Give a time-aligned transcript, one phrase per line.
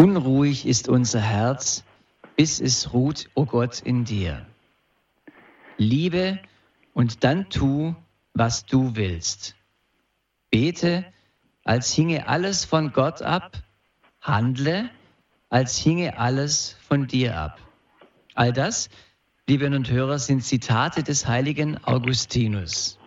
[0.00, 1.84] Unruhig ist unser Herz,
[2.34, 4.46] bis es ruht, o oh Gott, in dir.
[5.76, 6.38] Liebe
[6.94, 7.94] und dann tu,
[8.32, 9.56] was du willst.
[10.50, 11.04] Bete,
[11.64, 13.62] als hinge alles von Gott ab,
[14.22, 14.88] handle,
[15.50, 17.60] als hinge alles von dir ab.
[18.34, 18.88] All das,
[19.46, 22.98] liebe und Hörer, sind Zitate des heiligen Augustinus.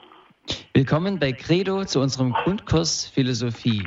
[0.76, 3.82] Willkommen bei Credo zu unserem Grundkurs Philosophie.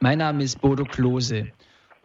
[0.00, 1.50] Mein Name ist Bodo Klose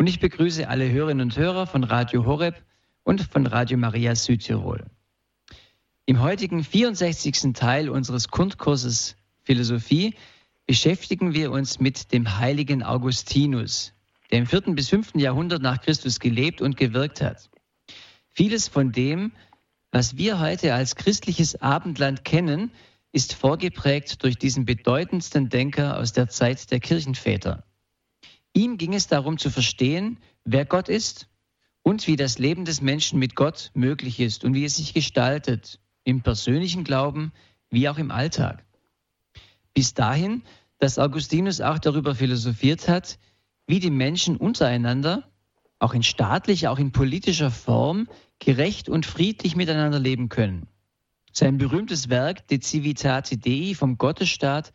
[0.01, 2.63] und ich begrüße alle Hörerinnen und Hörer von Radio Horeb
[3.03, 4.87] und von Radio Maria Südtirol.
[6.07, 7.53] Im heutigen 64.
[7.53, 10.15] Teil unseres Grundkurses Philosophie
[10.65, 13.93] beschäftigen wir uns mit dem heiligen Augustinus,
[14.31, 14.73] der im 4.
[14.73, 15.17] bis 5.
[15.17, 17.51] Jahrhundert nach Christus gelebt und gewirkt hat.
[18.27, 19.31] Vieles von dem,
[19.91, 22.71] was wir heute als christliches Abendland kennen,
[23.11, 27.63] ist vorgeprägt durch diesen bedeutendsten Denker aus der Zeit der Kirchenväter.
[28.53, 31.27] Ihm ging es darum zu verstehen, wer Gott ist
[31.83, 35.79] und wie das Leben des Menschen mit Gott möglich ist und wie es sich gestaltet,
[36.03, 37.31] im persönlichen Glauben
[37.69, 38.65] wie auch im Alltag.
[39.73, 40.43] Bis dahin,
[40.79, 43.17] dass Augustinus auch darüber philosophiert hat,
[43.67, 45.29] wie die Menschen untereinander,
[45.79, 50.67] auch in staatlicher, auch in politischer Form, gerecht und friedlich miteinander leben können.
[51.31, 54.73] Sein berühmtes Werk De Civitate Dei vom Gottesstaat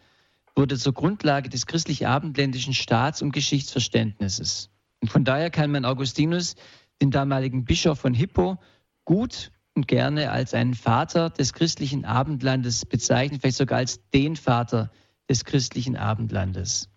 [0.56, 4.70] wurde zur Grundlage des christlich-abendländischen Staats- und Geschichtsverständnisses.
[5.00, 6.56] Und von daher kann man Augustinus,
[7.02, 8.58] den damaligen Bischof von Hippo,
[9.04, 14.90] gut und gerne als einen Vater des christlichen Abendlandes bezeichnen, vielleicht sogar als den Vater
[15.28, 16.88] des christlichen Abendlandes.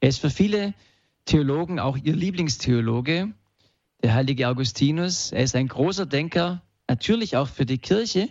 [0.00, 0.74] Er ist für viele
[1.24, 3.32] Theologen auch ihr Lieblingstheologe,
[4.02, 5.32] der heilige Augustinus.
[5.32, 8.28] Er ist ein großer Denker, natürlich auch für die Kirche,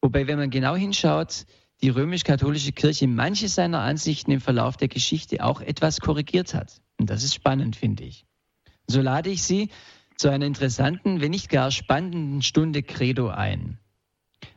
[0.00, 1.46] wobei, wenn man genau hinschaut,
[1.84, 6.80] die römisch-katholische Kirche manche seiner Ansichten im Verlauf der Geschichte auch etwas korrigiert hat.
[6.98, 8.24] Und das ist spannend, finde ich.
[8.86, 9.68] So lade ich Sie
[10.16, 13.76] zu einer interessanten, wenn nicht gar spannenden Stunde Credo ein.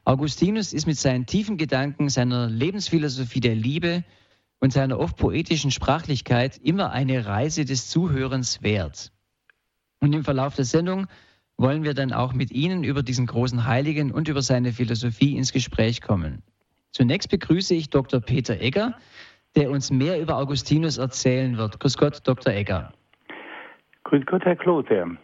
[0.05, 4.05] Augustinus ist mit seinen tiefen Gedanken, seiner Lebensphilosophie der Liebe
[4.61, 9.11] und seiner oft poetischen Sprachlichkeit immer eine Reise des Zuhörens wert.
[9.99, 11.07] Und im Verlauf der Sendung
[11.57, 15.51] wollen wir dann auch mit Ihnen über diesen großen Heiligen und über seine Philosophie ins
[15.51, 16.41] Gespräch kommen.
[16.91, 18.19] Zunächst begrüße ich Dr.
[18.19, 18.95] Peter Egger,
[19.55, 21.79] der uns mehr über Augustinus erzählen wird.
[21.79, 22.53] Grüß Gott, Dr.
[22.53, 22.93] Egger.
[24.03, 25.17] Grüß Gott, Herr Klose.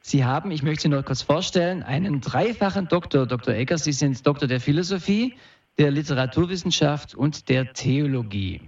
[0.00, 3.54] Sie haben, ich möchte Sie noch kurz vorstellen, einen dreifachen Doktor, Dr.
[3.54, 3.78] Egger.
[3.78, 5.34] Sie sind Doktor der Philosophie,
[5.78, 8.60] der Literaturwissenschaft und der Theologie.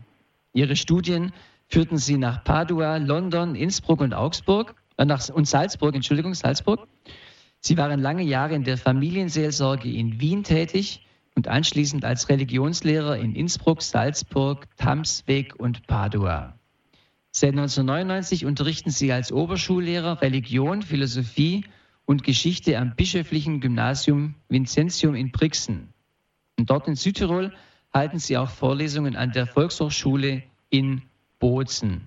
[0.54, 1.32] Ihre Studien
[1.68, 6.88] führten Sie nach Padua, London, Innsbruck und Augsburg, äh, nach, und Salzburg, Entschuldigung, Salzburg.
[7.60, 11.05] Sie waren lange Jahre in der Familienseelsorge in Wien tätig
[11.36, 16.58] und anschließend als Religionslehrer in Innsbruck, Salzburg, Tamsweg und Padua.
[17.30, 21.64] Seit 1999 unterrichten sie als Oberschullehrer Religion, Philosophie
[22.06, 25.92] und Geschichte am Bischöflichen Gymnasium Vincentium in Brixen.
[26.58, 27.52] Und dort in Südtirol
[27.92, 31.02] halten sie auch Vorlesungen an der Volkshochschule in
[31.38, 32.06] Bozen.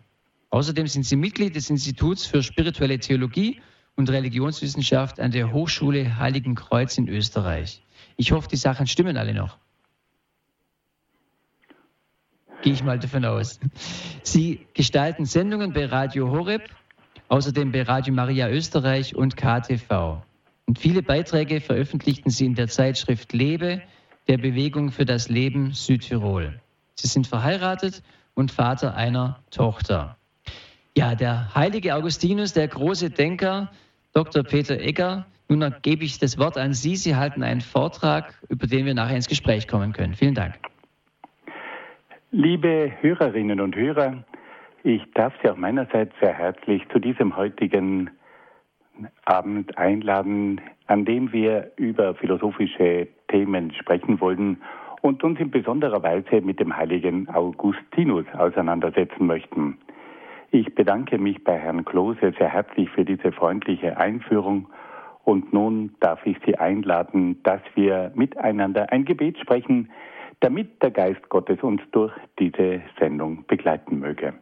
[0.50, 3.62] Außerdem sind sie Mitglied des Instituts für spirituelle Theologie
[3.96, 7.84] und Religionswissenschaft an der Hochschule Heiligen Kreuz in Österreich.
[8.19, 9.57] Ich hoffe, die Sachen stimmen alle noch.
[12.62, 13.62] Gehe ich mal davon aus.
[14.24, 16.63] Sie gestalten Sendungen bei Radio Horeb,
[17.30, 20.22] außerdem bei Radio Maria Österreich und KTV.
[20.66, 23.81] Und viele Beiträge veröffentlichten Sie in der Zeitschrift Lebe,
[24.28, 26.59] der Bewegung für das Leben Südtirol.
[26.96, 28.03] Sie sind verheiratet
[28.34, 30.18] und Vater einer Tochter.
[30.94, 33.72] Ja, der heilige Augustinus, der große Denker,
[34.14, 34.44] Dr.
[34.44, 36.96] Peter Egger, nun gebe ich das Wort an Sie.
[36.96, 40.14] Sie halten einen Vortrag, über den wir nachher ins Gespräch kommen können.
[40.14, 40.56] Vielen Dank.
[42.31, 44.24] Liebe Hörerinnen und Hörer,
[44.84, 48.12] ich darf Sie auch meinerseits sehr herzlich zu diesem heutigen
[49.25, 54.62] Abend einladen, an dem wir über philosophische Themen sprechen wollen
[55.02, 59.78] und uns in besonderer Weise mit dem heiligen Augustinus auseinandersetzen möchten.
[60.52, 64.68] Ich bedanke mich bei Herrn Klose sehr herzlich für diese freundliche Einführung
[65.24, 69.92] und nun darf ich Sie einladen, dass wir miteinander ein Gebet sprechen,
[70.40, 74.34] damit der Geist Gottes uns durch diese Sendung begleiten möge.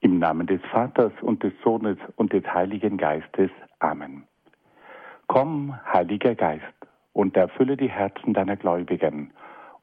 [0.00, 3.50] Im Namen des Vaters und des Sohnes und des Heiligen Geistes.
[3.78, 4.24] Amen.
[5.26, 6.64] Komm, Heiliger Geist,
[7.14, 9.30] und erfülle die Herzen deiner Gläubigen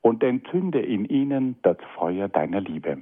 [0.02, 3.02] und entzünde in ihnen das Feuer deiner Liebe.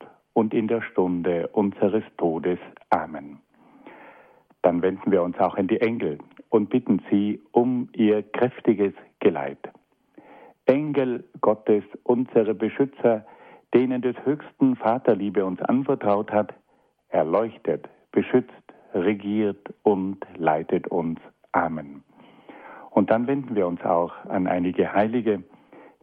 [0.33, 2.59] und in der Stunde unseres Todes.
[2.89, 3.39] Amen.
[4.61, 6.19] Dann wenden wir uns auch an die Engel
[6.49, 9.69] und bitten sie um ihr kräftiges Geleit.
[10.65, 13.25] Engel Gottes, unsere Beschützer,
[13.73, 16.53] denen des höchsten Vaterliebe uns anvertraut hat,
[17.09, 18.51] erleuchtet, beschützt,
[18.93, 21.19] regiert und leitet uns.
[21.51, 22.03] Amen.
[22.89, 25.43] Und dann wenden wir uns auch an einige Heilige,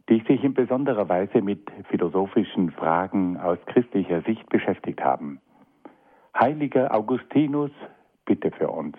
[0.09, 5.39] die sich in besonderer Weise mit philosophischen Fragen aus christlicher Sicht beschäftigt haben.
[6.37, 7.71] Heiliger Augustinus,
[8.25, 8.97] bitte für uns.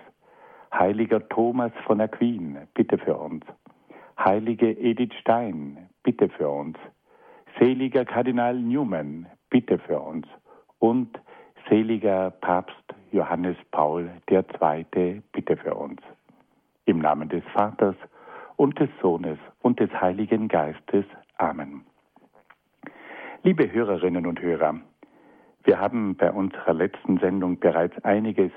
[0.72, 3.44] Heiliger Thomas von Aquin, bitte für uns.
[4.18, 6.78] Heilige Edith Stein, bitte für uns.
[7.58, 10.26] Seliger Kardinal Newman, bitte für uns.
[10.78, 11.18] Und
[11.68, 12.76] seliger Papst
[13.10, 16.00] Johannes Paul II, bitte für uns.
[16.84, 17.96] Im Namen des Vaters
[18.60, 21.06] und des Sohnes und des Heiligen Geistes.
[21.38, 21.80] Amen.
[23.42, 24.74] Liebe Hörerinnen und Hörer,
[25.64, 28.52] wir haben bei unserer letzten Sendung bereits einiges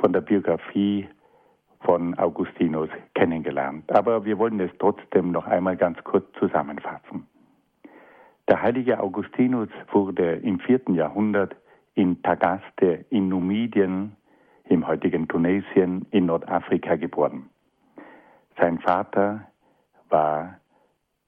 [0.00, 1.06] von der Biografie
[1.82, 7.28] von Augustinus kennengelernt, aber wir wollen es trotzdem noch einmal ganz kurz zusammenfassen.
[8.48, 11.54] Der heilige Augustinus wurde im vierten Jahrhundert
[11.94, 14.16] in Tagaste in Numidien,
[14.64, 17.48] im heutigen Tunesien in Nordafrika geboren.
[18.58, 19.42] Sein Vater
[20.08, 20.60] war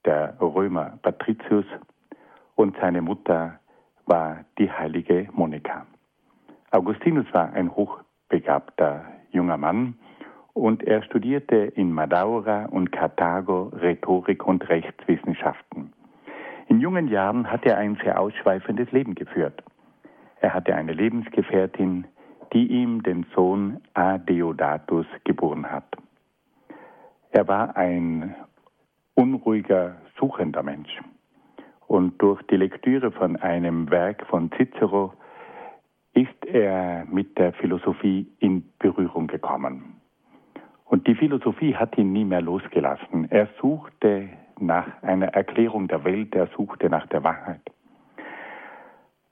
[0.04, 1.66] der Römer Patricius
[2.54, 3.60] und seine Mutter
[4.06, 5.86] war die heilige Monika.
[6.70, 9.98] Augustinus war ein hochbegabter junger Mann
[10.54, 15.92] und er studierte in Madaura und Karthago Rhetorik und Rechtswissenschaften.
[16.68, 19.62] In jungen Jahren hat er ein sehr ausschweifendes Leben geführt.
[20.40, 22.06] Er hatte eine Lebensgefährtin,
[22.54, 25.97] die ihm den Sohn Adeodatus geboren hat.
[27.30, 28.34] Er war ein
[29.14, 31.00] unruhiger, suchender Mensch.
[31.86, 35.12] Und durch die Lektüre von einem Werk von Cicero
[36.12, 40.00] ist er mit der Philosophie in Berührung gekommen.
[40.84, 43.30] Und die Philosophie hat ihn nie mehr losgelassen.
[43.30, 44.28] Er suchte
[44.58, 47.60] nach einer Erklärung der Welt, er suchte nach der Wahrheit.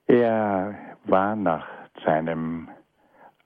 [0.07, 1.67] Er war nach
[2.05, 2.69] seinem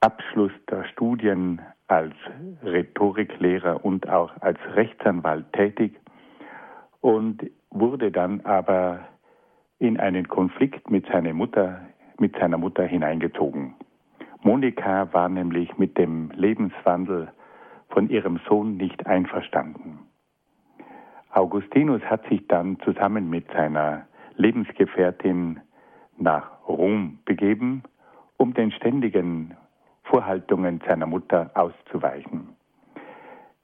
[0.01, 1.61] Abschluss der Studien
[1.91, 2.13] als
[2.63, 5.99] Rhetoriklehrer und auch als Rechtsanwalt tätig
[7.01, 9.01] und wurde dann aber
[9.77, 11.81] in einen Konflikt mit seiner Mutter,
[12.17, 13.75] mit seiner Mutter hineingezogen.
[14.41, 17.27] Monika war nämlich mit dem Lebenswandel
[17.89, 19.99] von ihrem Sohn nicht einverstanden.
[21.33, 24.07] Augustinus hat sich dann zusammen mit seiner
[24.37, 25.59] Lebensgefährtin
[26.17, 27.83] nach Rom begeben,
[28.37, 29.57] um den ständigen
[30.03, 32.55] Vorhaltungen seiner Mutter auszuweichen.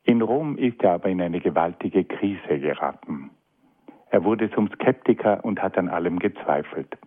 [0.03, 3.31] In Rom ist er aber in eine gewaltige Krise geraten.
[4.09, 6.97] Er wurde zum Skeptiker und hat an allem gezweifelt.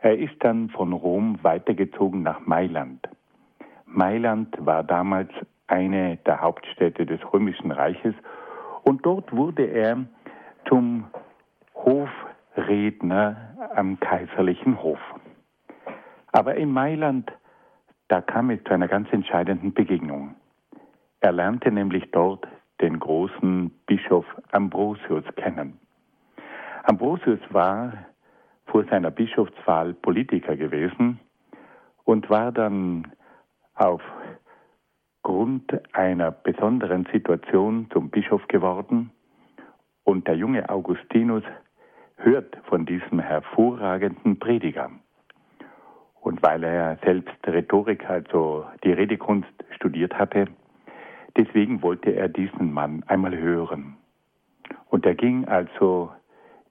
[0.00, 3.08] Er ist dann von Rom weitergezogen nach Mailand.
[3.86, 5.30] Mailand war damals
[5.68, 8.14] eine der Hauptstädte des Römischen Reiches
[8.82, 10.04] und dort wurde er
[10.68, 11.04] zum
[11.74, 13.36] Hofredner
[13.74, 15.00] am kaiserlichen Hof.
[16.32, 17.32] Aber in Mailand
[18.08, 20.34] da kam es zu einer ganz entscheidenden Begegnung.
[21.20, 22.46] Er lernte nämlich dort
[22.80, 25.78] den großen Bischof Ambrosius kennen.
[26.84, 27.92] Ambrosius war
[28.66, 31.18] vor seiner Bischofswahl Politiker gewesen
[32.04, 33.10] und war dann
[33.74, 34.34] aufgrund
[35.94, 39.10] einer besonderen Situation zum Bischof geworden.
[40.04, 41.42] Und der junge Augustinus
[42.16, 44.90] hört von diesem hervorragenden Prediger.
[46.26, 50.46] Und weil er selbst Rhetorik, also die Redekunst studiert hatte,
[51.36, 53.96] deswegen wollte er diesen Mann einmal hören.
[54.90, 56.10] Und er ging also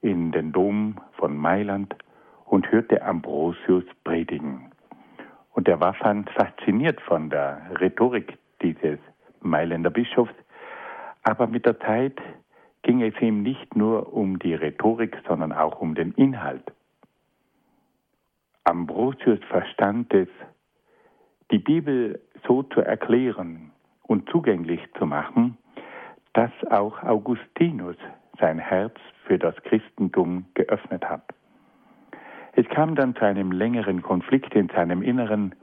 [0.02, 1.96] in den Dom von Mailand
[2.44, 4.72] und hörte Ambrosius predigen.
[5.54, 9.00] Und er war fasziniert von der Rhetorik dieses
[9.40, 10.36] Mailänder Bischofs,
[11.24, 12.20] aber mit der Zeit
[12.82, 16.74] ging es ihm nicht nur um die Rhetorik, sondern auch um den Inhalt.
[18.66, 20.28] Ambrosius verstand es,
[21.52, 25.58] die Bibel so zu erklären und zugänglich zu machen,
[26.34, 27.96] dass auch Augustinus
[28.40, 28.96] sein Herz
[29.26, 31.24] für das Christentum geöffnet hat.
[32.54, 35.54] Es kam dann zu einem längeren Konflikt in seinem Inneren,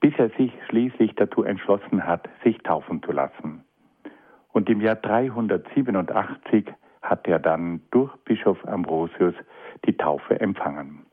[0.00, 3.62] bis er sich schließlich dazu entschlossen hat, sich taufen zu lassen.
[4.52, 6.66] Und im Jahr 387
[7.02, 9.34] hat er dann durch Bischof Ambrosius
[9.86, 11.06] die Taufe empfangen.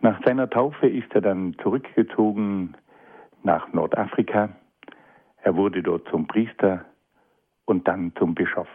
[0.00, 2.76] Nach seiner Taufe ist er dann zurückgezogen
[3.42, 4.50] nach Nordafrika.
[5.42, 6.84] Er wurde dort zum Priester
[7.64, 8.68] und dann zum Bischof.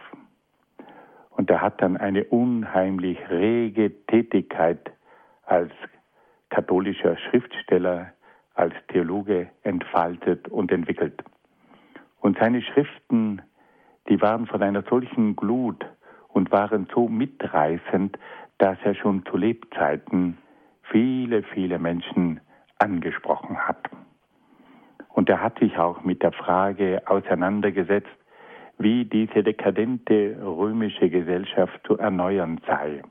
[1.30, 4.92] Und er hat dann eine unheimlich rege Tätigkeit
[5.46, 5.72] als
[6.50, 8.12] katholischer Schriftsteller,
[8.54, 11.24] als Theologe entfaltet und entwickelt.
[12.20, 13.40] Und seine Schriften,
[14.10, 15.84] die waren von einer solchen Glut
[16.28, 18.18] und waren so mitreißend,
[18.58, 20.38] dass er schon zu Lebzeiten
[20.90, 22.40] viele, viele Menschen
[22.78, 23.90] angesprochen hat.
[25.08, 28.08] Und er hat sich auch mit der Frage auseinandergesetzt,
[28.78, 33.02] wie diese dekadente römische Gesellschaft zu erneuern sei.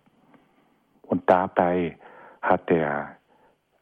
[1.04, 1.98] Und dabei
[2.42, 3.18] hat er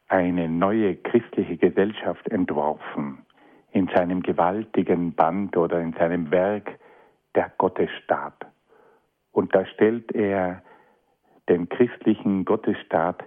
[0.08, 3.26] eine neue christliche Gesellschaft entworfen
[3.72, 6.78] in seinem gewaltigen Band oder in seinem Werk
[7.34, 8.46] der Gottesstaat.
[9.32, 10.62] Und da stellt er
[11.48, 13.24] den christlichen Gottesstaat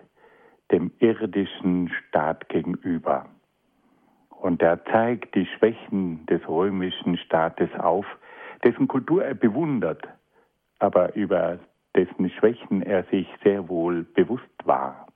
[0.71, 3.25] dem irdischen Staat gegenüber.
[4.29, 8.05] Und er zeigt die Schwächen des römischen Staates auf,
[8.63, 10.07] dessen Kultur er bewundert,
[10.79, 11.59] aber über
[11.95, 15.07] dessen Schwächen er sich sehr wohl bewusst war.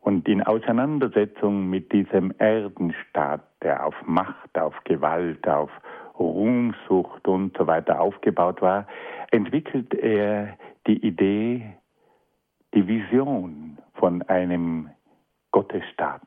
[0.00, 5.70] Und in Auseinandersetzung mit diesem Erdenstaat, der auf Macht, auf Gewalt, auf
[6.18, 8.86] Ruhmsucht und so weiter aufgebaut war,
[9.30, 10.56] entwickelt er
[10.86, 11.74] die Idee,
[12.74, 14.88] die Vision von einem
[15.52, 16.22] Gottesstaat.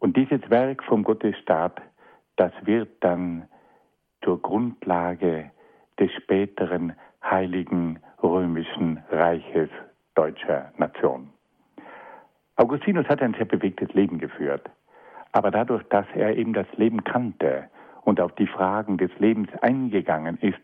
[0.00, 1.80] Und dieses Werk vom Gottesstaat,
[2.36, 3.48] das wird dann
[4.22, 5.52] zur Grundlage
[5.98, 9.70] des späteren heiligen römischen Reiches
[10.16, 11.30] deutscher Nation.
[12.56, 14.68] Augustinus hat ein sehr bewegtes Leben geführt,
[15.32, 17.68] aber dadurch, dass er eben das Leben kannte
[18.02, 20.60] und auf die Fragen des Lebens eingegangen ist,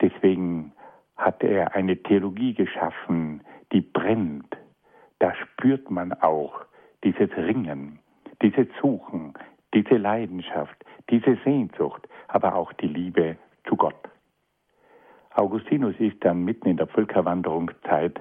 [0.00, 0.72] deswegen
[1.16, 4.56] hat er eine Theologie geschaffen, die brennt.
[5.20, 6.64] Da spürt man auch
[7.04, 8.00] dieses Ringen,
[8.42, 9.34] dieses Suchen,
[9.74, 13.36] diese Leidenschaft, diese Sehnsucht, aber auch die Liebe
[13.68, 14.08] zu Gott.
[15.34, 18.20] Augustinus ist dann mitten in der Völkerwanderungszeit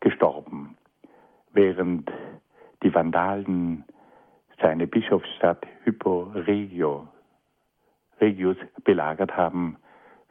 [0.00, 0.76] gestorben,
[1.52, 2.10] während
[2.82, 3.84] die Vandalen
[4.60, 7.08] seine Bischofsstadt Hypo Regio,
[8.20, 9.76] Regius belagert haben,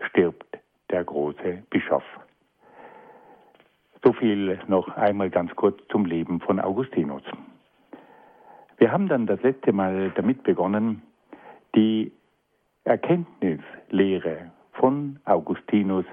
[0.09, 0.59] stirbt
[0.89, 2.03] der große Bischof.
[4.05, 7.24] So viel noch einmal ganz kurz zum Leben von Augustinus.
[8.77, 11.01] Wir haben dann das letzte Mal damit begonnen,
[11.74, 12.12] die
[12.83, 16.05] Erkenntnislehre von Augustinus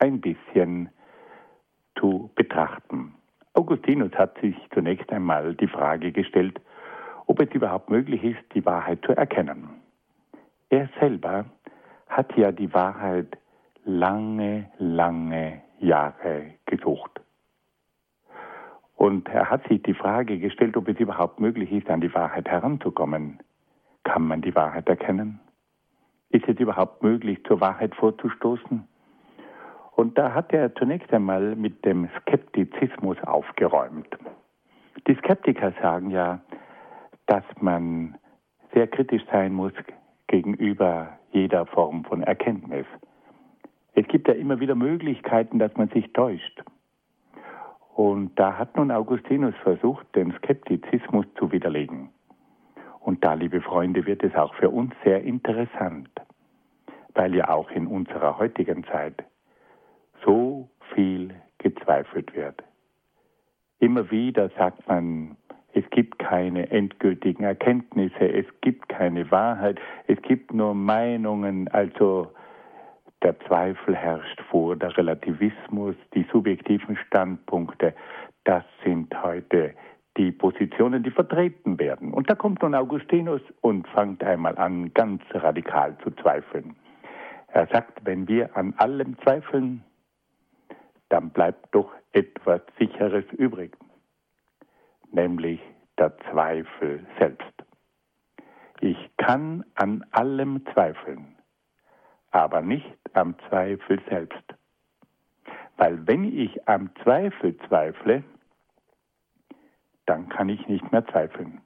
[0.00, 0.90] ein bisschen
[1.98, 3.14] zu betrachten.
[3.54, 6.60] Augustinus hat sich zunächst einmal die Frage gestellt,
[7.24, 9.80] ob es überhaupt möglich ist, die Wahrheit zu erkennen.
[10.68, 11.46] Er selber
[12.06, 13.38] hat ja die Wahrheit
[13.86, 17.20] lange, lange Jahre gesucht.
[19.00, 22.46] Und er hat sich die Frage gestellt, ob es überhaupt möglich ist, an die Wahrheit
[22.46, 23.38] heranzukommen.
[24.04, 25.40] Kann man die Wahrheit erkennen?
[26.28, 28.86] Ist es überhaupt möglich, zur Wahrheit vorzustoßen?
[29.92, 34.18] Und da hat er zunächst einmal mit dem Skeptizismus aufgeräumt.
[35.06, 36.42] Die Skeptiker sagen ja,
[37.24, 38.18] dass man
[38.74, 39.72] sehr kritisch sein muss
[40.26, 42.84] gegenüber jeder Form von Erkenntnis.
[43.94, 46.62] Es gibt ja immer wieder Möglichkeiten, dass man sich täuscht.
[48.00, 52.08] Und da hat nun Augustinus versucht, den Skeptizismus zu widerlegen.
[53.00, 56.08] Und da, liebe Freunde, wird es auch für uns sehr interessant,
[57.12, 59.22] weil ja auch in unserer heutigen Zeit
[60.24, 62.62] so viel gezweifelt wird.
[63.80, 65.36] Immer wieder sagt man,
[65.74, 72.32] es gibt keine endgültigen Erkenntnisse, es gibt keine Wahrheit, es gibt nur Meinungen, also
[73.22, 77.94] der Zweifel herrscht vor, der Relativismus, die subjektiven Standpunkte,
[78.44, 79.74] das sind heute
[80.16, 82.12] die Positionen, die vertreten werden.
[82.12, 86.74] Und da kommt nun Augustinus und fängt einmal an, ganz radikal zu zweifeln.
[87.48, 89.84] Er sagt, wenn wir an allem zweifeln,
[91.08, 93.76] dann bleibt doch etwas Sicheres übrig,
[95.12, 95.60] nämlich
[95.98, 97.52] der Zweifel selbst.
[98.80, 101.36] Ich kann an allem zweifeln,
[102.30, 104.44] aber nicht am Zweifel selbst.
[105.76, 108.22] Weil wenn ich am Zweifel zweifle,
[110.06, 111.60] dann kann ich nicht mehr zweifeln.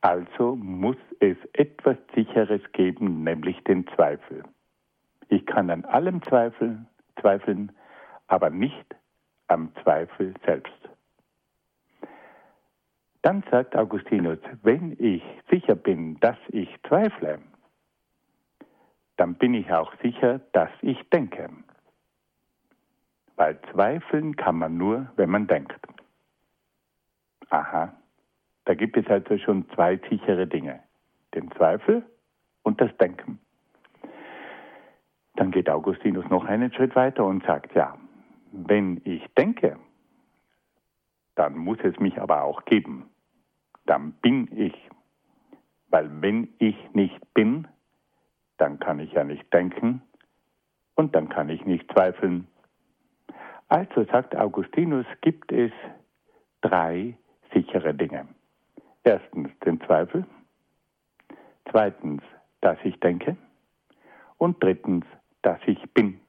[0.00, 4.44] Also muss es etwas Sicheres geben, nämlich den Zweifel.
[5.28, 6.86] Ich kann an allem zweifeln,
[7.20, 7.72] zweifeln,
[8.28, 8.94] aber nicht
[9.48, 10.72] am Zweifel selbst.
[13.22, 17.40] Dann sagt Augustinus, wenn ich sicher bin, dass ich zweifle,
[19.18, 21.50] dann bin ich auch sicher, dass ich denke.
[23.36, 25.78] Weil zweifeln kann man nur, wenn man denkt.
[27.50, 27.92] Aha,
[28.64, 30.80] da gibt es also schon zwei sichere Dinge.
[31.34, 32.06] Den Zweifel
[32.62, 33.40] und das Denken.
[35.34, 37.96] Dann geht Augustinus noch einen Schritt weiter und sagt, ja,
[38.52, 39.78] wenn ich denke,
[41.34, 43.08] dann muss es mich aber auch geben.
[43.84, 44.74] Dann bin ich.
[45.88, 47.66] Weil wenn ich nicht bin,
[48.58, 50.02] dann kann ich ja nicht denken
[50.94, 52.46] und dann kann ich nicht zweifeln.
[53.68, 55.72] Also sagt Augustinus, gibt es
[56.60, 57.16] drei
[57.52, 58.28] sichere Dinge.
[59.04, 60.26] Erstens den Zweifel,
[61.70, 62.22] zweitens,
[62.60, 63.36] dass ich denke
[64.38, 65.04] und drittens,
[65.42, 66.20] dass ich bin.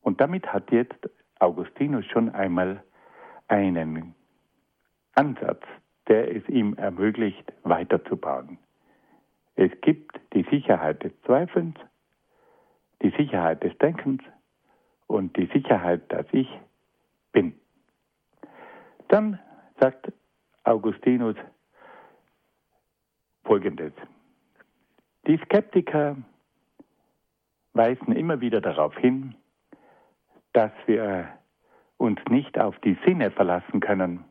[0.00, 1.08] Und damit hat jetzt
[1.38, 2.82] Augustinus schon einmal
[3.48, 4.14] einen
[5.14, 5.62] Ansatz,
[6.08, 8.58] der es ihm ermöglicht, weiterzubauen.
[9.54, 10.18] Es gibt
[10.52, 11.76] Sicherheit des Zweifelns,
[13.00, 14.22] die Sicherheit des Denkens
[15.06, 16.48] und die Sicherheit, dass ich
[17.32, 17.58] bin.
[19.08, 19.38] Dann
[19.80, 20.12] sagt
[20.64, 21.36] Augustinus
[23.44, 23.92] Folgendes.
[25.26, 26.16] Die Skeptiker
[27.72, 29.34] weisen immer wieder darauf hin,
[30.52, 31.28] dass wir
[31.96, 34.24] uns nicht auf die Sinne verlassen können.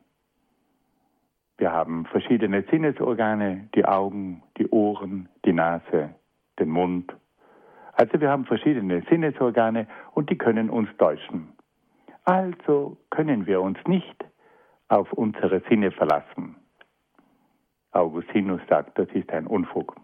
[1.58, 6.14] Wir haben verschiedene Sinnesorgane, die Augen, die Ohren, die Nase,
[6.58, 7.14] den Mund.
[7.92, 11.52] Also wir haben verschiedene Sinnesorgane und die können uns täuschen.
[12.24, 14.24] Also können wir uns nicht
[14.88, 16.56] auf unsere Sinne verlassen.
[17.92, 19.96] Augustinus sagt, das ist ein Unfug.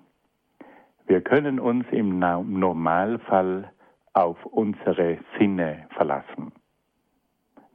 [1.07, 3.73] Wir können uns im Normalfall
[4.13, 6.53] auf unsere Sinne verlassen.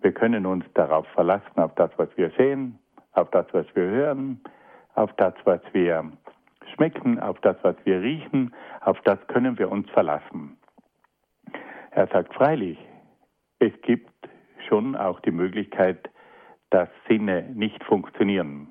[0.01, 2.77] Wir können uns darauf verlassen, auf das, was wir sehen,
[3.13, 4.41] auf das, was wir hören,
[4.95, 6.11] auf das, was wir
[6.73, 10.57] schmecken, auf das, was wir riechen, auf das können wir uns verlassen.
[11.91, 12.77] Er sagt freilich,
[13.59, 14.11] es gibt
[14.67, 16.09] schon auch die Möglichkeit,
[16.69, 18.69] dass Sinne nicht funktionieren.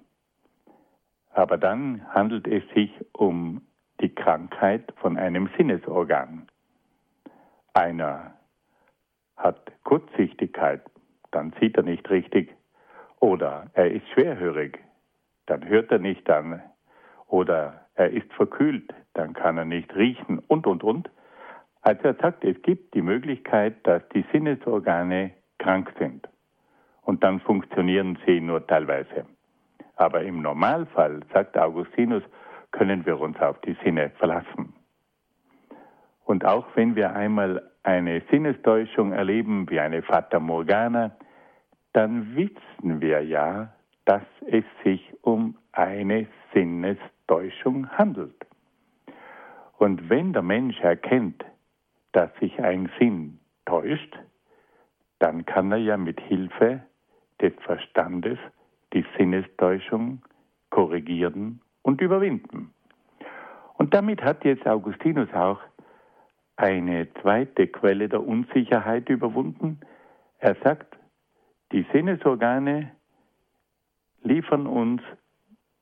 [1.30, 3.62] Aber dann handelt es sich um
[4.00, 6.48] die Krankheit von einem Sinnesorgan.
[7.74, 8.34] Einer
[9.36, 10.82] hat Kurzsichtigkeit,
[11.30, 12.54] dann sieht er nicht richtig.
[13.22, 14.80] Oder er ist schwerhörig,
[15.46, 16.60] dann hört er nicht an.
[17.28, 21.08] Oder er ist verkühlt, dann kann er nicht riechen und, und, und.
[21.82, 26.28] Also er sagt, es gibt die Möglichkeit, dass die Sinnesorgane krank sind.
[27.02, 29.24] Und dann funktionieren sie nur teilweise.
[29.94, 32.24] Aber im Normalfall, sagt Augustinus,
[32.72, 34.74] können wir uns auf die Sinne verlassen.
[36.24, 41.12] Und auch wenn wir einmal eine Sinnestäuschung erleben, wie eine Fata Morgana,
[41.92, 43.72] dann wissen wir ja,
[44.04, 48.34] dass es sich um eine Sinnestäuschung handelt.
[49.78, 51.44] Und wenn der Mensch erkennt,
[52.12, 54.18] dass sich ein Sinn täuscht,
[55.18, 56.82] dann kann er ja mit Hilfe
[57.40, 58.38] des Verstandes
[58.92, 60.22] die Sinnestäuschung
[60.70, 62.72] korrigieren und überwinden.
[63.74, 65.60] Und damit hat jetzt Augustinus auch
[66.56, 69.80] eine zweite Quelle der Unsicherheit überwunden.
[70.38, 70.96] Er sagt,
[71.72, 72.92] die Sinnesorgane
[74.22, 75.02] liefern uns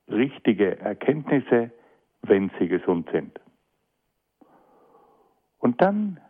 [0.09, 1.70] richtige Erkenntnisse,
[2.22, 3.38] wenn sie gesund sind.
[5.59, 6.20] Und dann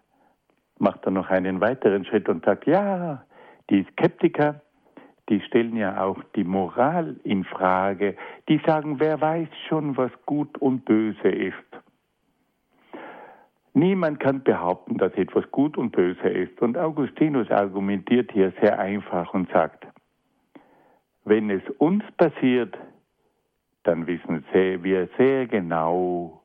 [0.79, 3.25] macht er noch einen weiteren Schritt und sagt, ja,
[3.69, 4.63] die Skeptiker,
[5.29, 8.17] die stellen ja auch die Moral in Frage.
[8.49, 11.55] Die sagen, wer weiß schon, was gut und böse ist.
[13.73, 16.61] Niemand kann behaupten, dass etwas gut und böse ist.
[16.61, 19.87] Und Augustinus argumentiert hier sehr einfach und sagt,
[21.25, 22.77] wenn es uns passiert,
[23.85, 26.43] dann wissen wir sehr genau,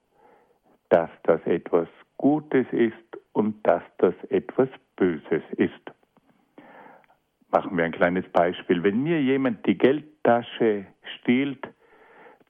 [0.89, 2.93] dass das etwas Gutes ist
[3.33, 5.73] und dass das etwas Böses ist.
[7.51, 8.83] Machen wir ein kleines Beispiel.
[8.83, 10.85] Wenn mir jemand die Geldtasche
[11.19, 11.67] stiehlt,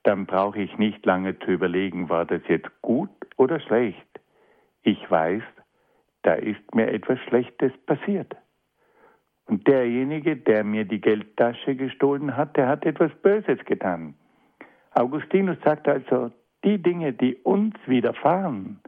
[0.02, 4.15] dann brauche ich nicht lange zu überlegen, war das jetzt gut oder schlecht.
[4.86, 5.42] Ich weiß,
[6.22, 8.36] da ist mir etwas Schlechtes passiert.
[9.46, 14.14] Und derjenige, der mir die Geldtasche gestohlen hat, der hat etwas Böses getan.
[14.94, 16.30] Augustinus sagt also,
[16.62, 18.78] die Dinge, die uns widerfahren,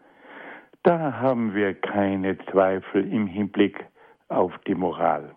[0.85, 3.85] da haben wir keine Zweifel im Hinblick
[4.29, 5.35] auf die Moral.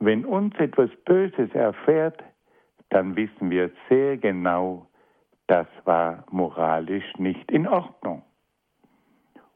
[0.00, 2.24] Wenn uns etwas Böses erfährt,
[2.88, 4.88] dann wissen wir sehr genau,
[5.46, 8.24] das war moralisch nicht in Ordnung.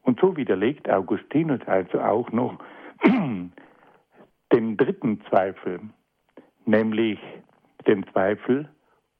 [0.05, 2.59] Und so widerlegt Augustinus also auch noch
[3.03, 5.79] den dritten Zweifel,
[6.65, 7.19] nämlich
[7.87, 8.69] den Zweifel,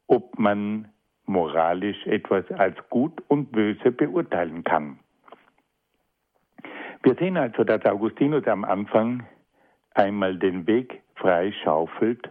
[0.08, 0.88] ob man
[1.26, 5.00] moralisch etwas als gut und böse beurteilen kann.
[7.02, 9.26] Wir sehen also, dass Augustinus am Anfang
[9.96, 12.30] einmal den Weg freischaufelt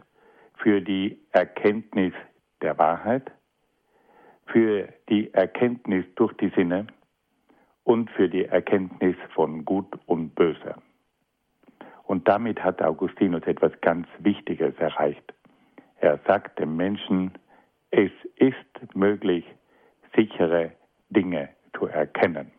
[0.59, 2.13] für die Erkenntnis
[2.63, 3.33] der Wahrheit,
[4.47, 6.87] für die Erkenntnis durch die Sinne
[7.85, 10.75] und für die Erkenntnis von Gut und Böse.
[12.05, 15.33] Und damit hat Augustinus etwas ganz Wichtiges erreicht.
[16.01, 17.33] Er sagt dem Menschen,
[17.91, 19.45] es ist möglich,
[20.15, 20.73] sichere
[21.11, 22.51] Dinge zu erkennen.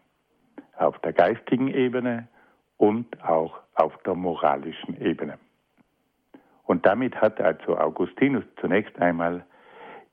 [0.78, 2.28] Auf der geistigen Ebene
[2.78, 5.38] und auch auf der moralischen Ebene.
[6.64, 9.46] Und damit hat also Augustinus zunächst einmal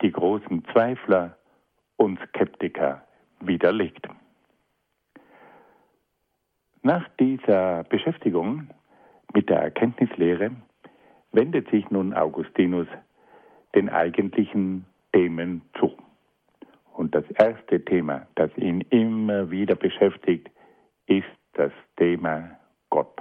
[0.03, 1.37] die großen Zweifler
[1.97, 3.03] und Skeptiker
[3.41, 4.07] widerlegt.
[6.85, 8.69] Nach dieser Beschäftigung
[9.33, 10.51] mit der Erkenntnislehre
[11.31, 12.89] wendet sich nun Augustinus
[13.75, 15.97] den eigentlichen Themen zu.
[16.93, 20.51] Und das erste Thema, das ihn immer wieder beschäftigt,
[21.07, 22.59] ist das Thema
[22.91, 23.17] Gott.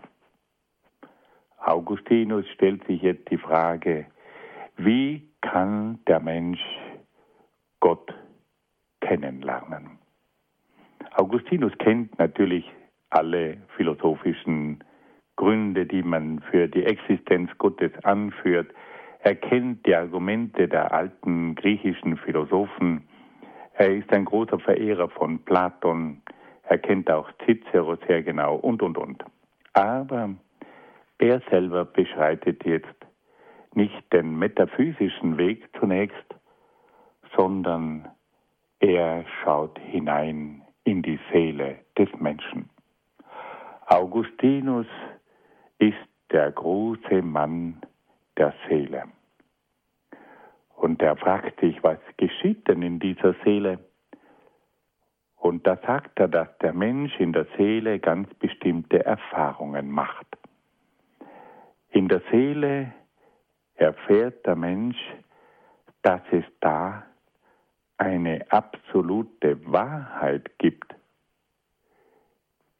[1.59, 4.07] Augustinus stellt sich jetzt die Frage,
[4.77, 6.61] wie kann der Mensch
[7.79, 8.11] Gott
[9.01, 9.99] kennenlernen?
[11.13, 12.65] Augustinus kennt natürlich
[13.11, 14.83] alle philosophischen
[15.35, 18.73] Gründe, die man für die Existenz Gottes anführt.
[19.23, 23.07] Er kennt die Argumente der alten griechischen Philosophen.
[23.75, 26.21] Er ist ein großer Verehrer von Platon.
[26.63, 29.23] Er kennt auch Cicero sehr genau und, und, und.
[29.73, 30.29] Aber
[31.19, 32.87] er selber beschreitet jetzt
[33.73, 36.35] nicht den metaphysischen Weg zunächst,
[37.37, 38.07] sondern
[38.79, 42.70] er schaut hinein in die Seele des Menschen.
[43.91, 44.87] Augustinus
[45.77, 45.97] ist
[46.31, 47.81] der große Mann
[48.37, 49.03] der Seele.
[50.77, 53.79] Und er fragt sich, was geschieht denn in dieser Seele?
[55.35, 60.37] Und da sagt er, dass der Mensch in der Seele ganz bestimmte Erfahrungen macht.
[61.89, 62.93] In der Seele
[63.75, 64.99] erfährt der Mensch,
[66.01, 67.03] dass es da
[67.97, 70.95] eine absolute Wahrheit gibt.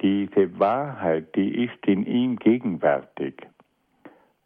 [0.02, 3.36] Diese Wahrheit, die ist in ihm gegenwärtig.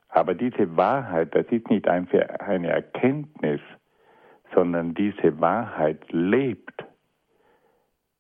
[0.10, 3.62] Aber diese Wahrheit, das ist nicht einfach eine Erkenntnis,
[4.54, 6.86] sondern diese Wahrheit lebt.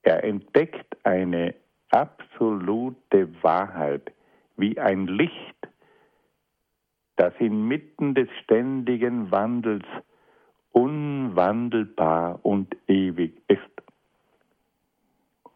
[0.03, 1.55] Er entdeckt eine
[1.89, 4.11] absolute Wahrheit
[4.57, 5.55] wie ein Licht,
[7.15, 9.85] das inmitten des ständigen Wandels
[10.71, 13.61] unwandelbar und ewig ist.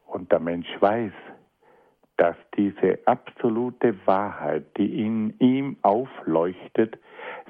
[0.08, 1.12] Und der Mensch weiß,
[2.20, 7.00] dass diese absolute Wahrheit, die in ihm aufleuchtet,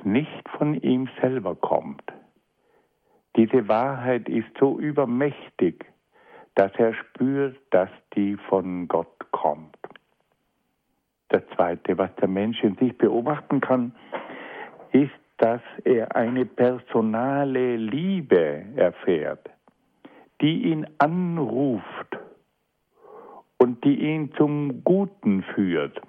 [0.03, 2.03] nicht von ihm selber kommt.
[3.35, 5.85] Diese Wahrheit ist so übermächtig,
[6.53, 9.75] dass er spürt, dass die von Gott kommt.
[11.29, 13.95] Das Zweite, was der Mensch in sich beobachten kann,
[14.91, 19.49] ist, dass er eine personale Liebe erfährt,
[20.41, 22.19] die ihn anruft
[23.59, 26.01] und die ihn zum Guten führt.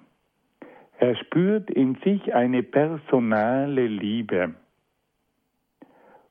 [0.98, 4.54] Er spürt in sich eine personale Liebe.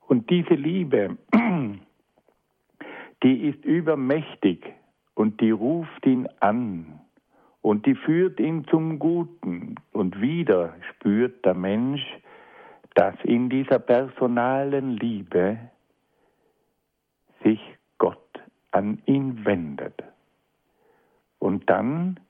[0.08, 1.16] Und diese Liebe,
[3.22, 4.64] die ist übermächtig
[5.14, 7.00] und die ruft ihn an
[7.62, 9.76] und die führt ihn zum Guten.
[9.92, 12.02] Und wieder spürt der Mensch,
[12.94, 15.58] dass in dieser personalen Liebe
[17.42, 17.60] sich
[17.98, 20.02] Gott an ihn wendet.
[21.40, 22.20] Und dann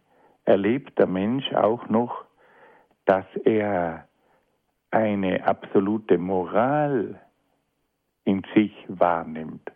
[0.47, 2.25] erlebt der Mensch auch noch,
[3.05, 4.09] dass er
[4.91, 7.21] eine absolute Moral
[8.25, 9.71] in sich wahrnimmt.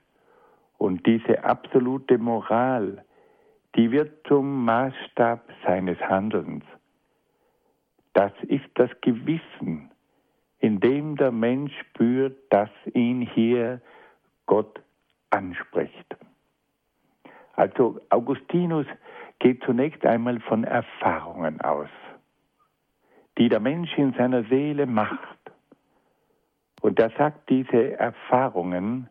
[0.79, 3.05] Und diese absolute Moral,
[3.75, 6.65] die wird zum Maßstab seines Handelns.
[8.13, 9.91] Das ist das Gewissen,
[10.61, 13.81] in dem der Mensch spürt, dass ihn hier
[14.47, 14.81] Gott
[15.31, 16.17] anspricht.
[17.57, 18.87] Also Augustinus
[19.45, 21.91] geht zunächst einmal von Erfahrungen aus,
[23.37, 25.39] die der Mensch in seiner Seele macht.
[26.81, 29.11] Und er sagt diese Erfahrungen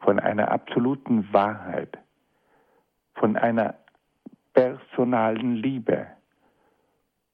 [0.00, 1.98] von einer absoluten Wahrheit,
[3.16, 3.74] von einer
[4.54, 6.06] personalen Liebe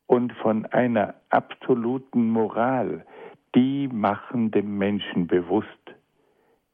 [0.09, 3.07] und von einer absoluten Moral,
[3.55, 5.69] die machen dem Menschen bewusst,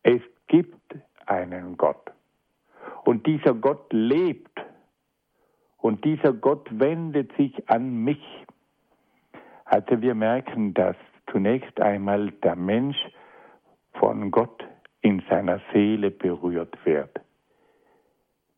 [0.04, 0.96] es gibt
[1.26, 2.10] einen Gott.
[3.04, 4.58] Und dieser Gott lebt.
[5.80, 8.22] Und dieser Gott wendet sich an mich.
[9.64, 10.96] Also wir merken, dass
[11.30, 12.98] zunächst einmal der Mensch
[13.94, 14.66] von Gott
[15.00, 17.20] in seiner Seele berührt wird.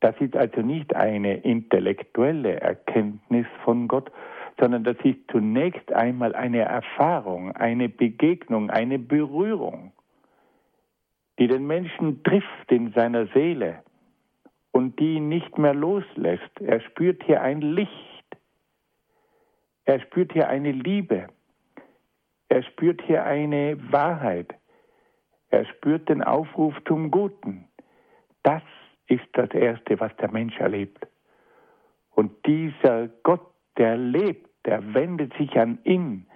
[0.01, 4.11] Das ist also nicht eine intellektuelle Erkenntnis von Gott,
[4.59, 9.93] sondern das ist zunächst einmal eine Erfahrung, eine Begegnung, eine Berührung,
[11.39, 13.83] die den Menschen trifft in seiner Seele
[14.73, 16.61] und die nicht mehr loslässt.
[16.61, 17.93] Er spürt hier ein Licht,
[19.85, 21.29] er spürt hier eine Liebe,
[22.49, 24.55] er spürt hier eine Wahrheit,
[25.51, 27.69] er spürt den Aufruf zum Guten.
[28.43, 28.63] Das
[29.07, 31.07] ist das Erste, was der Mensch erlebt.
[32.11, 36.27] Und dieser Gott, der lebt, der wendet sich an ihn.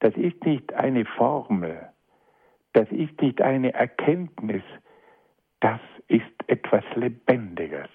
[0.00, 1.88] Das ist nicht eine Formel,
[2.72, 4.62] das ist nicht eine Erkenntnis,
[5.64, 7.88] das ist etwas Lebendiges.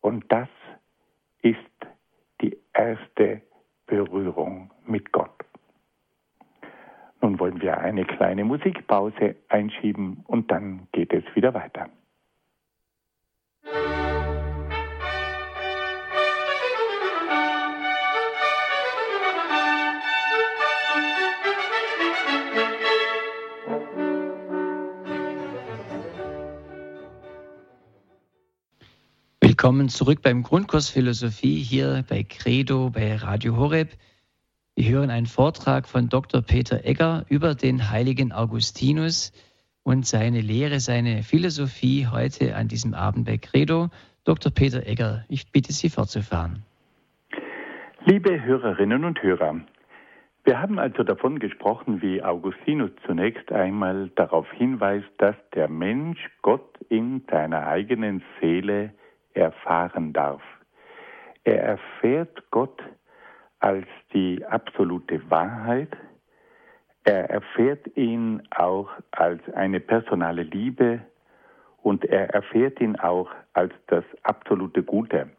[0.00, 0.48] Und das
[1.42, 1.58] ist
[2.40, 3.42] die erste
[3.86, 5.44] Berührung mit Gott.
[7.20, 11.90] Nun wollen wir eine kleine Musikpause einschieben und dann geht es wieder weiter.
[29.60, 33.88] Willkommen zurück beim Grundkurs Philosophie hier bei Credo bei Radio Horeb.
[34.76, 36.42] Wir hören einen Vortrag von Dr.
[36.42, 39.32] Peter Egger über den heiligen Augustinus
[39.82, 43.88] und seine Lehre, seine Philosophie heute an diesem Abend bei Credo.
[44.22, 44.52] Dr.
[44.52, 46.62] Peter Egger, ich bitte Sie fortzufahren.
[48.04, 49.56] Liebe Hörerinnen und Hörer,
[50.44, 56.78] wir haben also davon gesprochen, wie Augustinus zunächst einmal darauf hinweist, dass der Mensch Gott
[56.88, 58.92] in seiner eigenen Seele
[59.38, 60.42] erfahren darf.
[61.44, 62.82] Er erfährt Gott
[63.60, 65.96] als die absolute Wahrheit.
[67.04, 71.00] Er erfährt ihn auch als eine personale Liebe
[71.82, 75.30] und er erfährt ihn auch als das absolute Gute.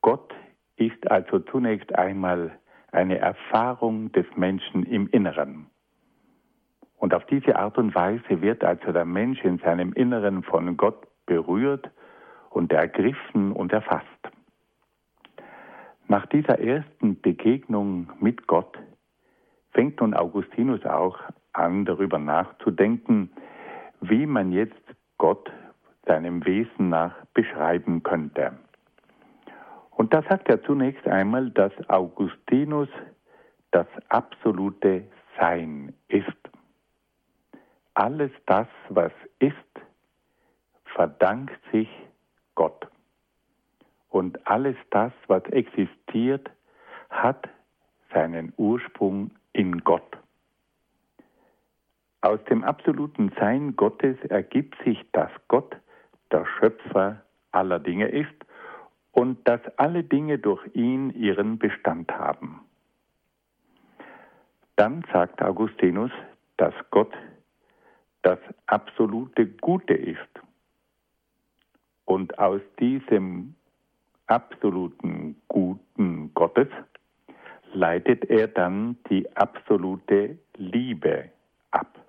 [0.00, 0.34] Gott
[0.76, 2.58] ist also zunächst einmal
[2.92, 5.66] eine Erfahrung des Menschen im Inneren.
[6.96, 11.06] Und auf diese Art und Weise wird also der Mensch in seinem Inneren von Gott
[11.26, 11.88] berührt
[12.50, 14.04] und ergriffen und erfasst.
[16.06, 18.78] Nach dieser ersten Begegnung mit Gott
[19.72, 21.18] fängt nun Augustinus auch
[21.52, 23.30] an, darüber nachzudenken,
[24.00, 24.80] wie man jetzt
[25.18, 25.50] Gott
[26.06, 28.52] seinem Wesen nach beschreiben könnte.
[29.90, 32.88] Und da sagt er zunächst einmal, dass Augustinus
[33.70, 35.04] das absolute
[35.38, 36.26] Sein ist.
[37.94, 39.54] Alles das, was ist,
[40.94, 41.88] verdankt sich
[42.58, 42.88] Gott.
[44.08, 46.50] Und alles das, was existiert,
[47.08, 47.48] hat
[48.12, 50.18] seinen Ursprung in Gott.
[52.20, 55.76] Aus dem absoluten Sein Gottes ergibt sich, dass Gott
[56.32, 58.34] der Schöpfer aller Dinge ist
[59.12, 62.62] und dass alle Dinge durch ihn ihren Bestand haben.
[64.74, 66.10] Dann sagt Augustinus,
[66.56, 67.14] dass Gott
[68.22, 70.37] das absolute Gute ist
[72.08, 73.54] und aus diesem
[74.28, 76.68] absoluten Guten Gottes
[77.74, 81.28] leitet er dann die absolute Liebe
[81.70, 82.02] ab.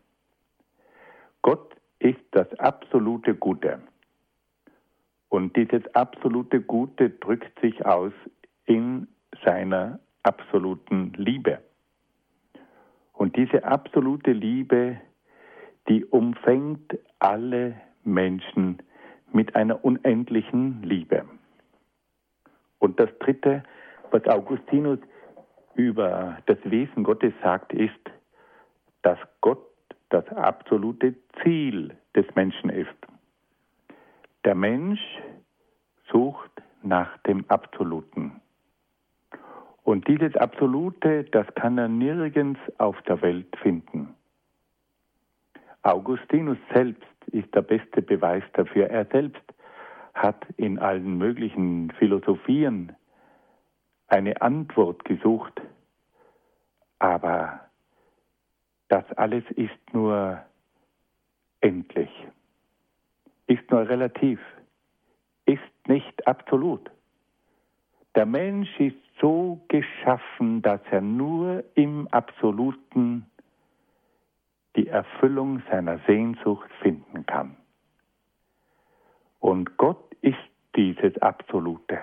[1.42, 3.82] Gott ist das absolute Gute.
[5.28, 8.14] Und dieses absolute Gute drückt sich aus
[8.68, 9.06] in
[9.44, 11.60] seiner absoluten Liebe.
[13.12, 14.98] Und diese absolute Liebe,
[15.90, 18.82] die umfängt alle Menschen
[19.34, 21.26] mit einer unendlichen Liebe.
[22.80, 23.64] Und das Dritte,
[24.12, 25.00] was Augustinus
[25.76, 27.94] über das Wesen Gottes sagt, ist,
[29.02, 29.60] dass Gott
[30.10, 32.96] das absolute Ziel des Menschen ist.
[34.46, 35.02] Der Mensch
[36.12, 38.42] sucht nach dem Absoluten.
[39.84, 44.16] Und dieses Absolute, das kann er nirgends auf der Welt finden.
[45.82, 48.90] Augustinus selbst ist der beste Beweis dafür.
[48.90, 49.42] Er selbst
[50.14, 52.96] hat in allen möglichen Philosophien
[54.08, 55.62] eine Antwort gesucht,
[56.98, 57.60] aber
[58.90, 60.44] das alles ist nur
[61.62, 62.10] endlich,
[63.48, 64.40] ist nur relativ,
[65.46, 66.90] ist nicht absolut.
[68.16, 73.29] Der Mensch ist so geschaffen, dass er nur im Absoluten
[74.80, 77.58] die Erfüllung seiner Sehnsucht finden kann.
[79.42, 80.38] Und Gott ist
[80.74, 82.00] dieses Absolute.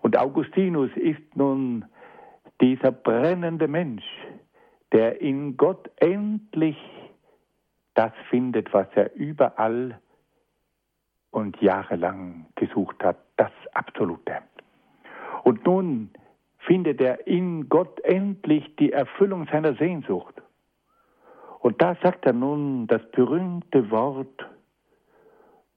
[0.00, 1.84] Und Augustinus ist nun
[2.62, 4.06] dieser brennende Mensch,
[4.92, 6.78] der in Gott endlich
[7.92, 10.00] das findet, was er überall
[11.32, 14.38] und jahrelang gesucht hat, das Absolute.
[15.44, 16.12] Und nun
[16.60, 20.40] findet er in Gott endlich die Erfüllung seiner Sehnsucht.
[21.60, 24.46] Und da sagt er nun das berühmte Wort,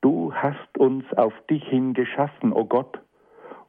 [0.02, 3.00] du hast uns auf dich hin geschaffen, o oh Gott,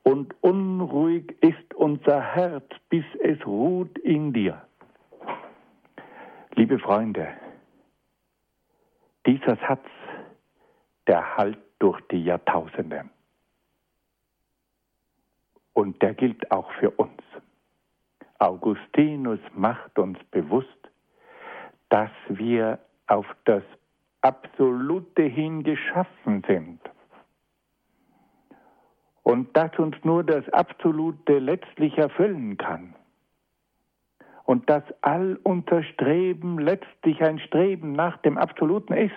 [0.03, 4.63] und unruhig ist unser Herz, bis es ruht in dir.
[6.55, 7.29] Liebe Freunde,
[9.27, 9.87] dieser Satz,
[11.07, 13.05] der halt durch die Jahrtausende.
[15.73, 17.23] Und der gilt auch für uns.
[18.39, 20.82] Augustinus macht uns bewusst,
[21.93, 23.63] dass wir auf das
[24.23, 26.81] Absolute hin geschaffen sind.
[29.23, 32.95] Und dass uns nur das Absolute letztlich erfüllen kann.
[34.45, 39.13] Und dass all unser Streben letztlich ein Streben nach dem Absoluten ist.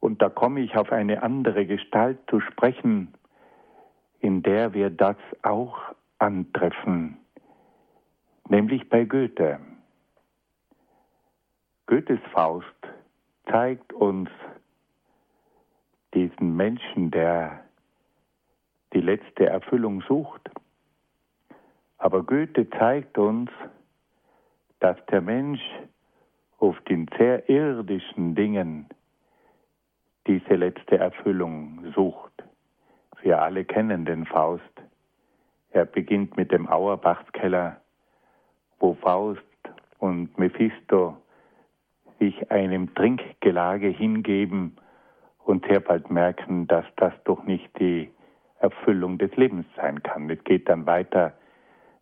[0.00, 3.14] Und da komme ich auf eine andere Gestalt zu sprechen,
[4.18, 5.78] in der wir das auch
[6.18, 7.19] antreffen,
[8.50, 9.60] nämlich bei Goethe.
[11.86, 12.66] Goethes Faust
[13.48, 14.28] zeigt uns
[16.14, 17.64] diesen Menschen, der
[18.92, 20.50] die letzte Erfüllung sucht.
[21.98, 23.50] Aber Goethe zeigt uns,
[24.80, 25.62] dass der Mensch
[26.58, 28.86] auf den sehr irdischen Dingen
[30.26, 32.32] diese letzte Erfüllung sucht.
[33.22, 34.62] Wir alle kennen den Faust.
[35.70, 37.80] Er beginnt mit dem Auerbachskeller,
[38.80, 39.40] wo Faust
[39.98, 41.16] und Mephisto
[42.18, 44.76] sich einem Trinkgelage hingeben
[45.44, 48.10] und sehr bald merken, dass das doch nicht die
[48.58, 50.28] Erfüllung des Lebens sein kann.
[50.28, 51.32] Es geht dann weiter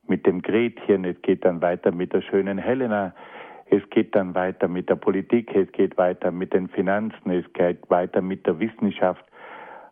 [0.06, 3.14] mit dem Gretchen, es geht dann weiter mit der schönen Helena,
[3.70, 7.88] es geht dann weiter mit der Politik, es geht weiter mit den Finanzen, es geht
[7.90, 9.24] weiter mit der Wissenschaft.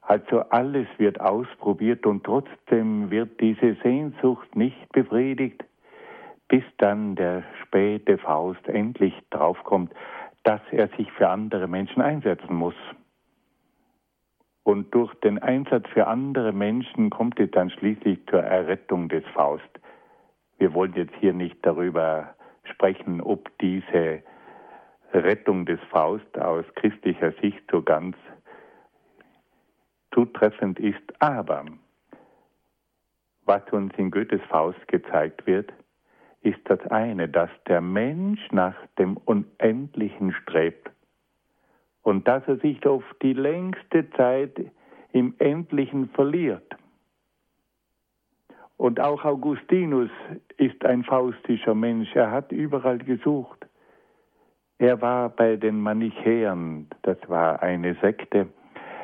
[0.01, 5.65] Also alles wird ausprobiert und trotzdem wird diese Sehnsucht nicht befriedigt,
[6.49, 9.93] bis dann der späte Faust endlich draufkommt,
[10.45, 12.77] dass er sich für andere Menschen einsetzen muss.
[14.63, 19.69] Und durch den Einsatz für andere Menschen kommt es dann schließlich zur Errettung des Faust.
[20.59, 24.23] Wir wollen jetzt hier nicht darüber sprechen, ob diese
[25.13, 28.17] Rettung des Faust aus christlicher Sicht so ganz
[30.13, 31.03] zutreffend ist.
[31.21, 31.65] Aber
[33.45, 35.73] was uns in Goethes Faust gezeigt wird,
[36.47, 40.89] ist das eine, dass der Mensch nach dem Unendlichen strebt
[42.03, 44.53] und dass er sich auf die längste Zeit
[45.11, 46.77] im Endlichen verliert.
[48.77, 50.11] Und auch Augustinus
[50.57, 52.15] ist ein faustischer Mensch.
[52.15, 53.67] Er hat überall gesucht.
[54.79, 58.47] Er war bei den Manichäern, das war eine Sekte.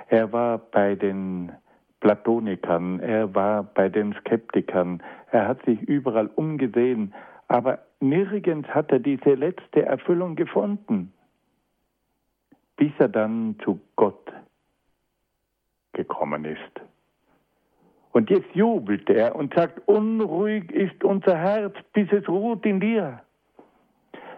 [0.09, 1.51] Er war bei den
[1.99, 5.03] Platonikern, er war bei den Skeptikern.
[5.31, 7.15] Er hat sich überall umgesehen,
[7.53, 11.13] aber nirgends hat er diese letzte Erfüllung gefunden,
[12.77, 14.33] bis er dann zu Gott
[15.93, 16.81] gekommen ist.
[18.13, 23.21] Und jetzt jubelt er und sagt, unruhig ist unser Herz, bis es ruht in dir.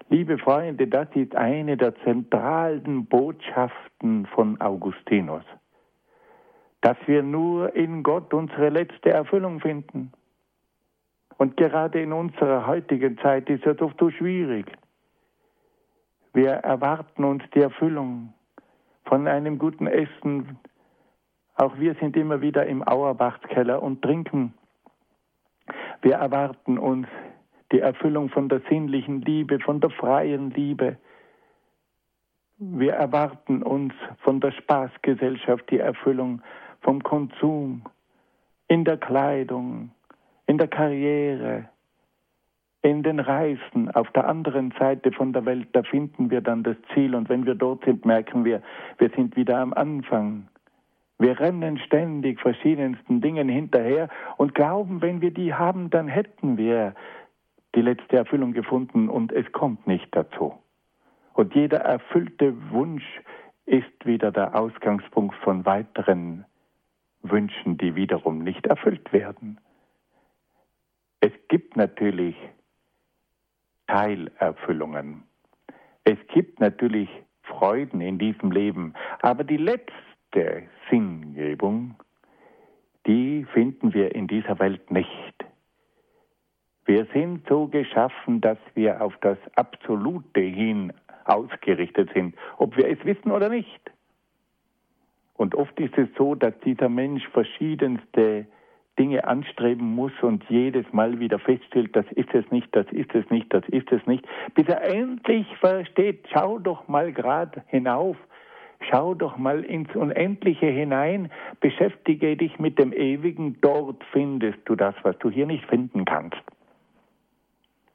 [0.09, 5.45] Liebe Freunde, das ist eine der zentralen Botschaften von Augustinus,
[6.81, 10.13] dass wir nur in Gott unsere letzte Erfüllung finden.
[11.45, 14.65] Und gerade in unserer heutigen Zeit ist es oft so schwierig.
[16.33, 18.33] Wir erwarten uns die Erfüllung
[19.05, 20.59] von einem guten Essen,
[21.57, 24.55] auch wir sind immer wieder im Auerbachskeller und trinken.
[26.01, 27.09] Wir erwarten uns
[27.73, 30.97] die Erfüllung von der sinnlichen Liebe, von der freien Liebe.
[32.57, 36.41] Wir erwarten uns von der Spaßgesellschaft die Erfüllung
[36.81, 37.83] vom Konsum,
[38.67, 39.91] in der Kleidung,
[40.47, 41.69] in der Karriere,
[42.83, 46.77] in den Reisen auf der anderen Seite von der Welt, da finden wir dann das
[46.93, 48.63] Ziel und wenn wir dort sind, merken wir,
[48.99, 50.49] wir sind wieder am Anfang.
[51.19, 56.95] Wir rennen ständig verschiedensten Dingen hinterher und glauben, wenn wir die haben, dann hätten wir
[57.75, 60.55] die letzte Erfüllung gefunden und es kommt nicht dazu.
[61.33, 63.05] Und jeder erfüllte Wunsch
[63.67, 66.45] ist wieder der Ausgangspunkt von weiteren
[67.23, 69.59] Wünschen, die wiederum nicht erfüllt werden.
[71.25, 72.37] Es gibt natürlich
[73.87, 75.23] Teilerfüllungen.
[76.05, 77.09] Es gibt natürlich
[77.45, 81.95] Freuden in diesem Leben, aber die letzte Sinngebung,
[83.07, 85.35] die finden wir in dieser Welt nicht.
[86.85, 90.93] Wir sind so geschaffen, dass wir auf das Absolute hin
[91.25, 93.81] ausgerichtet sind, ob wir es wissen oder nicht.
[95.33, 98.47] Und oft ist es so, dass dieser Mensch verschiedenste
[98.99, 103.29] Dinge anstreben muss und jedes Mal wieder feststellt, das ist es nicht, das ist es
[103.31, 104.25] nicht, das ist es nicht,
[104.55, 108.17] bis er endlich versteht, schau doch mal gerade hinauf,
[108.89, 111.31] schau doch mal ins Unendliche hinein,
[111.61, 116.43] beschäftige dich mit dem Ewigen, dort findest du das, was du hier nicht finden kannst.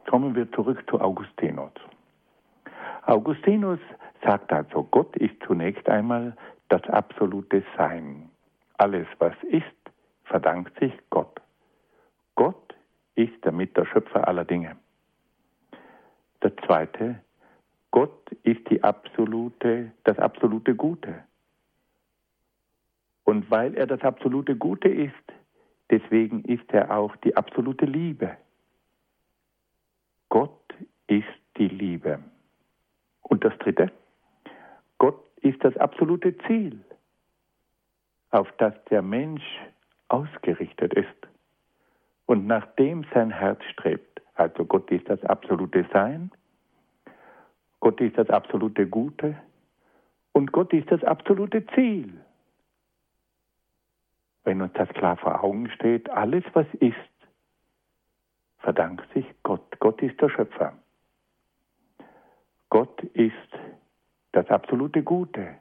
[0.08, 1.72] Kommen wir zurück zu Augustinus.
[3.06, 3.80] Augustinus
[4.24, 6.36] sagt also, Gott ist zunächst einmal
[6.70, 8.30] das absolute Sein.
[8.78, 9.64] Alles, was ist,
[10.30, 11.42] verdankt sich Gott.
[12.36, 12.76] Gott
[13.16, 14.78] ist damit der Schöpfer aller Dinge.
[16.42, 17.22] Der zweite,
[17.92, 21.24] Gott ist die absolute, das absolute Gute.
[23.26, 25.14] Und weil er das absolute Gute ist,
[25.90, 28.38] deswegen ist er auch die absolute Liebe.
[30.30, 30.74] Gott
[31.08, 31.28] ist
[31.58, 32.20] die Liebe.
[33.24, 33.92] Und das Dritte,
[35.00, 36.80] Gott ist das absolute Ziel,
[38.32, 39.44] auf das der Mensch
[40.10, 41.28] ausgerichtet ist
[42.26, 44.22] und nach dem sein Herz strebt.
[44.36, 46.32] Also Gott ist das absolute Sein,
[47.80, 49.36] Gott ist das absolute Gute
[50.34, 52.14] und Gott ist das absolute Ziel.
[54.44, 56.96] Wenn uns das klar vor Augen steht, alles was ist,
[58.60, 59.80] verdankt sich Gott.
[59.80, 60.74] Gott ist der Schöpfer.
[62.70, 63.34] Gott ist
[64.32, 65.56] das absolute Gute.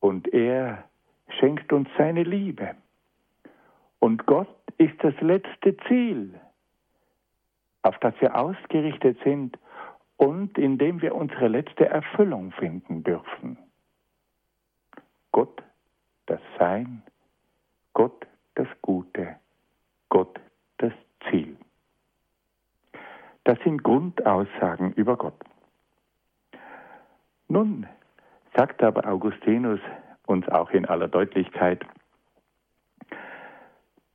[0.00, 0.84] Und er
[1.40, 2.76] schenkt uns seine Liebe.
[4.06, 4.46] Und Gott
[4.78, 6.38] ist das letzte Ziel,
[7.82, 9.58] auf das wir ausgerichtet sind
[10.16, 13.58] und in dem wir unsere letzte Erfüllung finden dürfen.
[15.32, 15.60] Gott
[16.26, 17.02] das Sein,
[17.94, 19.40] Gott das Gute,
[20.08, 20.38] Gott
[20.78, 20.92] das
[21.28, 21.56] Ziel.
[23.42, 25.42] Das sind Grundaussagen über Gott.
[27.48, 27.88] Nun
[28.56, 29.80] sagt aber Augustinus
[30.26, 31.84] uns auch in aller Deutlichkeit,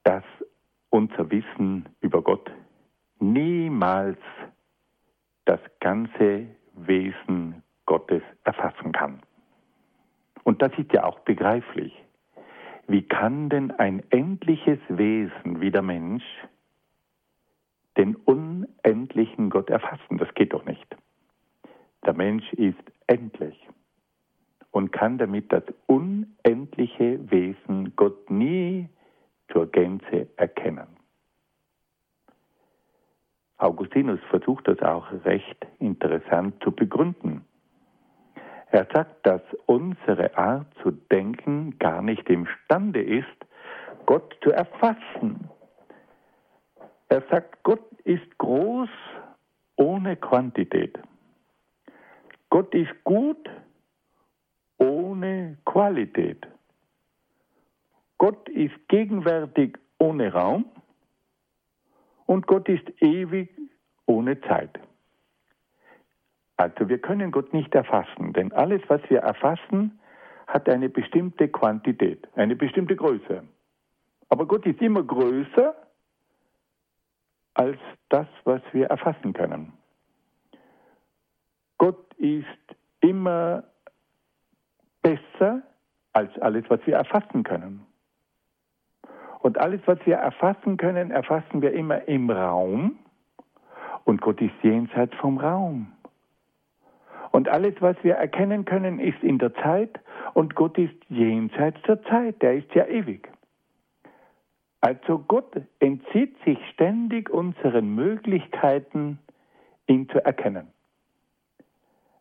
[0.03, 0.23] dass
[1.01, 2.51] unser Wissen über Gott
[3.19, 4.19] niemals
[5.45, 6.45] das ganze
[6.75, 9.19] Wesen Gottes erfassen kann.
[10.43, 11.91] Und das ist ja auch begreiflich.
[12.87, 16.23] Wie kann denn ein endliches Wesen wie der Mensch
[17.97, 20.19] den unendlichen Gott erfassen?
[20.19, 20.95] Das geht doch nicht.
[22.05, 23.57] Der Mensch ist endlich
[24.69, 28.87] und kann damit das unendliche Wesen Gott nie
[29.51, 30.90] zur Gänze erkennen.
[34.01, 37.45] Augustinus versucht das auch recht interessant zu begründen.
[38.71, 43.27] Er sagt, dass unsere Art zu denken gar nicht imstande ist,
[44.07, 45.49] Gott zu erfassen.
[47.09, 48.89] Er sagt, Gott ist groß
[49.75, 50.97] ohne Quantität.
[52.49, 53.49] Gott ist gut
[54.79, 56.47] ohne Qualität.
[58.17, 60.65] Gott ist gegenwärtig ohne Raum
[62.25, 63.60] und Gott ist ewig
[64.21, 64.79] ohne Zeit.
[66.57, 69.99] Also wir können Gott nicht erfassen, denn alles, was wir erfassen,
[70.45, 73.43] hat eine bestimmte Quantität, eine bestimmte Größe.
[74.29, 75.75] Aber Gott ist immer größer
[77.55, 79.73] als das, was wir erfassen können.
[81.79, 82.45] Gott ist
[82.99, 83.63] immer
[85.01, 85.63] besser
[86.13, 87.87] als alles, was wir erfassen können.
[89.39, 92.99] Und alles, was wir erfassen können, erfassen wir immer im Raum.
[94.11, 95.93] Und Gott ist jenseits vom Raum.
[97.31, 100.01] Und alles, was wir erkennen können, ist in der Zeit.
[100.33, 102.41] Und Gott ist jenseits der Zeit.
[102.41, 103.29] Der ist ja ewig.
[104.81, 109.17] Also Gott entzieht sich ständig unseren Möglichkeiten,
[109.87, 110.67] ihn zu erkennen.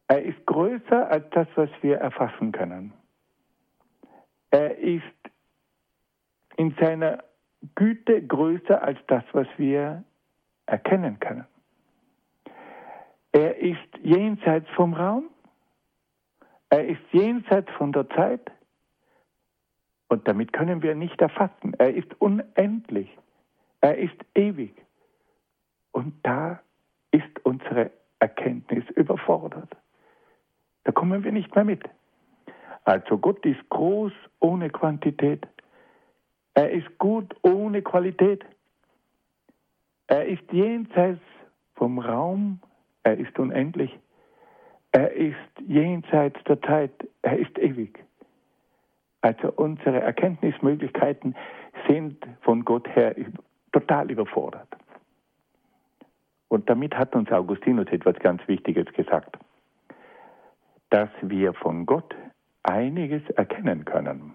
[0.06, 2.92] Er ist größer als das, was wir erfassen können.
[4.52, 5.02] Er ist
[6.56, 7.24] in seiner
[7.74, 10.04] Güte größer als das, was wir
[10.66, 11.46] erkennen können.
[13.32, 15.30] Er ist jenseits vom Raum,
[16.68, 18.50] er ist jenseits von der Zeit
[20.08, 21.74] und damit können wir nicht erfassen.
[21.78, 23.08] Er ist unendlich,
[23.80, 24.74] er ist ewig
[25.92, 26.60] und da
[27.12, 29.76] ist unsere Erkenntnis überfordert.
[30.84, 31.88] Da kommen wir nicht mehr mit.
[32.84, 35.46] Also Gott ist groß ohne Quantität,
[36.54, 38.44] er ist gut ohne Qualität.
[40.08, 41.22] Er ist jenseits
[41.74, 42.60] vom Raum.
[43.02, 43.98] Er ist unendlich.
[44.92, 45.36] Er ist
[45.66, 46.92] jenseits der Zeit.
[47.22, 47.98] Er ist ewig.
[49.22, 51.34] Also unsere Erkenntnismöglichkeiten
[51.88, 53.14] sind von Gott her
[53.72, 54.68] total überfordert.
[56.48, 59.38] Und damit hat uns Augustinus etwas ganz Wichtiges gesagt,
[60.90, 62.16] dass wir von Gott
[62.64, 64.34] einiges erkennen können.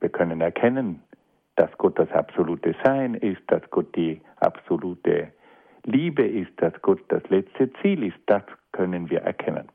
[0.00, 1.02] Wir können erkennen,
[1.56, 5.32] dass Gott das absolute Sein ist, dass Gott die absolute
[5.84, 9.68] Liebe ist, dass Gott das letzte Ziel ist, das können wir erkennen.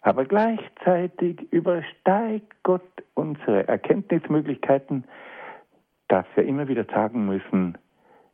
[0.00, 2.82] Aber gleichzeitig übersteigt Gott
[3.14, 5.04] unsere Erkenntnismöglichkeiten,
[6.08, 7.76] dass wir immer wieder sagen müssen,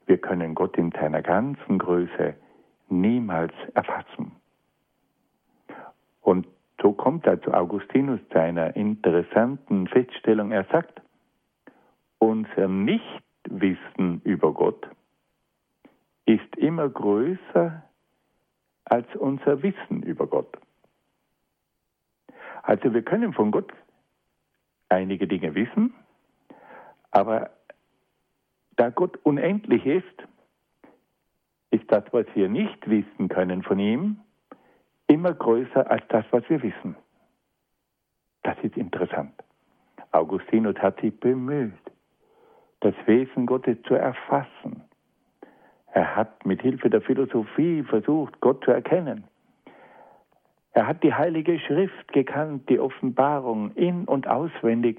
[0.06, 2.34] wir können Gott in seiner ganzen Größe
[2.88, 4.32] niemals erfassen.
[6.20, 6.46] Und
[6.82, 10.52] so kommt also Augustinus zu einer interessanten Feststellung.
[10.52, 11.00] Er sagt,
[12.18, 14.88] unser Nichtwissen über Gott
[16.26, 17.82] ist immer größer
[18.84, 20.58] als unser Wissen über Gott.
[22.62, 23.72] Also wir können von Gott
[24.88, 25.94] einige Dinge wissen,
[27.10, 27.50] aber
[28.76, 30.26] da Gott unendlich ist,
[31.70, 34.20] ist das, was wir nicht wissen können von ihm,
[35.06, 36.96] immer größer als das, was wir wissen.
[38.42, 39.32] Das ist interessant.
[40.10, 41.72] Augustinus hat sich bemüht,
[42.80, 44.82] das Wesen Gottes zu erfassen.
[45.92, 49.24] Er hat mit Hilfe der Philosophie versucht, Gott zu erkennen.
[50.72, 54.98] Er hat die Heilige Schrift gekannt, die Offenbarung in und auswendig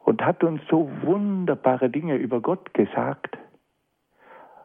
[0.00, 3.38] und hat uns so wunderbare Dinge über Gott gesagt.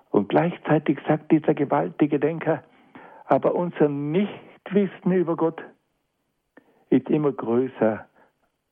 [0.09, 2.63] Und gleichzeitig sagt dieser gewaltige Denker,
[3.25, 5.61] aber unser Nichtwissen über Gott
[6.89, 8.07] ist immer größer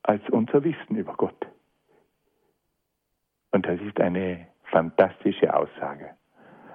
[0.02, 1.46] als unser Wissen über Gott.
[3.52, 6.16] Und das ist eine fantastische Aussage.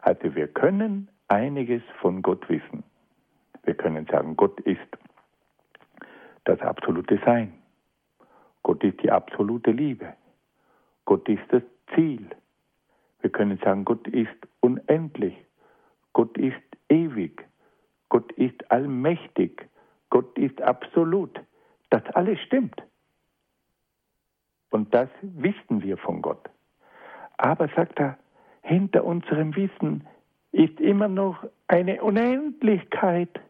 [0.03, 2.83] Also wir können einiges von Gott wissen.
[3.65, 4.81] Wir können sagen, Gott ist
[6.45, 7.53] das absolute Sein.
[8.63, 10.15] Gott ist die absolute Liebe.
[11.05, 11.63] Gott ist das
[11.95, 12.31] Ziel.
[13.21, 15.37] Wir können sagen, Gott ist unendlich.
[16.13, 16.57] Gott ist
[16.89, 17.47] ewig.
[18.09, 19.69] Gott ist allmächtig.
[20.09, 21.41] Gott ist absolut.
[21.91, 22.83] Das alles stimmt.
[24.71, 26.49] Und das wissen wir von Gott.
[27.37, 28.19] Aber, sagt er,
[28.63, 30.07] hinter unserem Wissen
[30.53, 33.41] ist immer noch eine Unendlichkeit.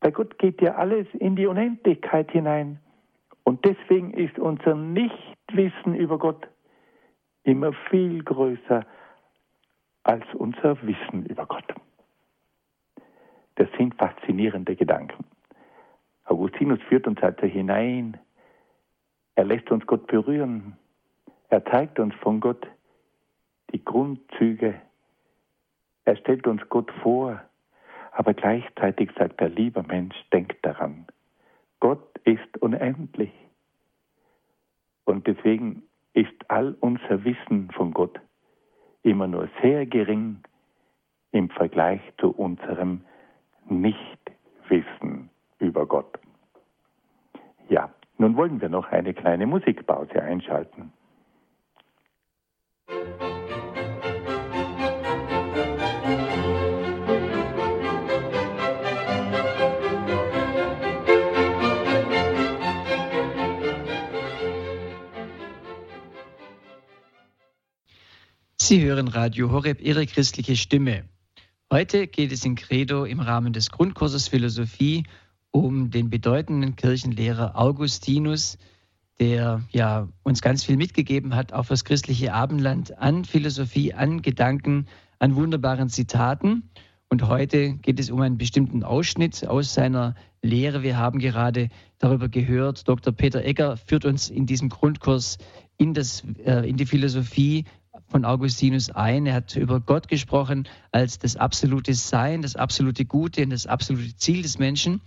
[0.00, 2.80] Bei Gott geht ja alles in die Unendlichkeit hinein.
[3.44, 6.46] Und deswegen ist unser Nichtwissen über Gott
[7.42, 8.84] immer viel größer
[10.02, 11.74] als unser Wissen über Gott.
[13.56, 15.24] Das sind faszinierende Gedanken.
[16.24, 18.18] Augustinus führt uns also hinein.
[19.34, 20.76] Er lässt uns Gott berühren.
[21.48, 22.66] Er zeigt uns von Gott
[23.72, 24.80] die Grundzüge.
[26.04, 27.40] Er stellt uns Gott vor.
[28.12, 31.06] Aber gleichzeitig sagt er, lieber Mensch, denk daran.
[31.78, 33.32] Gott ist unendlich.
[35.04, 38.20] Und deswegen ist all unser Wissen von Gott
[39.02, 40.40] immer nur sehr gering
[41.32, 43.02] im Vergleich zu unserem
[43.68, 46.18] Nichtwissen über Gott.
[47.68, 50.92] Ja, nun wollen wir noch eine kleine Musikpause einschalten.
[68.70, 71.02] Sie hören Radio Horeb, Ihre christliche Stimme.
[71.72, 75.02] Heute geht es in Credo im Rahmen des Grundkurses Philosophie
[75.50, 78.58] um den bedeutenden Kirchenlehrer Augustinus,
[79.18, 84.86] der ja uns ganz viel mitgegeben hat, auch fürs christliche Abendland an Philosophie, an Gedanken,
[85.18, 86.70] an wunderbaren Zitaten.
[87.08, 90.84] Und heute geht es um einen bestimmten Ausschnitt aus seiner Lehre.
[90.84, 92.86] Wir haben gerade darüber gehört.
[92.86, 93.12] Dr.
[93.12, 95.38] Peter Egger führt uns in diesem Grundkurs
[95.76, 97.64] in, das, äh, in die Philosophie
[98.10, 99.26] von Augustinus ein.
[99.26, 104.16] Er hat über Gott gesprochen als das absolute Sein, das absolute Gute und das absolute
[104.16, 105.00] Ziel des Menschen.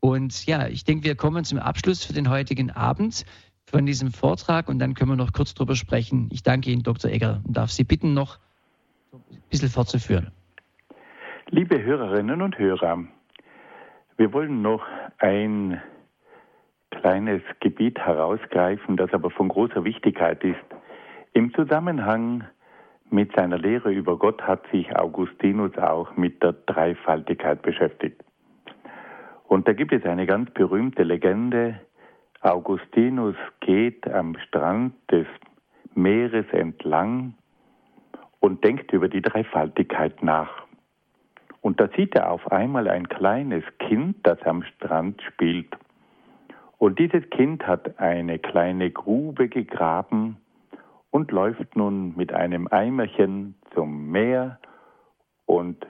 [0.00, 3.24] Und ja, ich denke, wir kommen zum Abschluss für den heutigen Abend
[3.66, 6.28] von diesem Vortrag und dann können wir noch kurz darüber sprechen.
[6.32, 7.10] Ich danke Ihnen, Dr.
[7.10, 8.38] Egger, und darf Sie bitten, noch
[9.12, 10.30] ein bisschen fortzuführen.
[11.50, 13.04] Liebe Hörerinnen und Hörer,
[14.16, 14.82] wir wollen noch
[15.18, 15.80] ein
[16.90, 20.58] kleines Gebiet herausgreifen, das aber von großer Wichtigkeit ist.
[21.32, 22.44] Im Zusammenhang
[23.08, 28.20] mit seiner Lehre über Gott hat sich Augustinus auch mit der Dreifaltigkeit beschäftigt.
[29.46, 31.80] Und da gibt es eine ganz berühmte Legende.
[32.40, 35.26] Augustinus geht am Strand des
[35.94, 37.34] Meeres entlang
[38.40, 40.50] und denkt über die Dreifaltigkeit nach.
[41.60, 45.76] Und da sieht er auf einmal ein kleines Kind, das am Strand spielt.
[46.78, 50.38] Und dieses Kind hat eine kleine Grube gegraben
[51.10, 54.58] und läuft nun mit einem Eimerchen zum Meer
[55.46, 55.86] und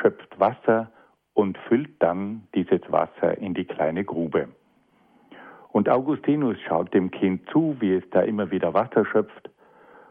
[0.00, 0.90] schöpft Wasser
[1.32, 4.48] und füllt dann dieses Wasser in die kleine Grube.
[5.72, 9.50] Und Augustinus schaut dem Kind zu, wie es da immer wieder Wasser schöpft.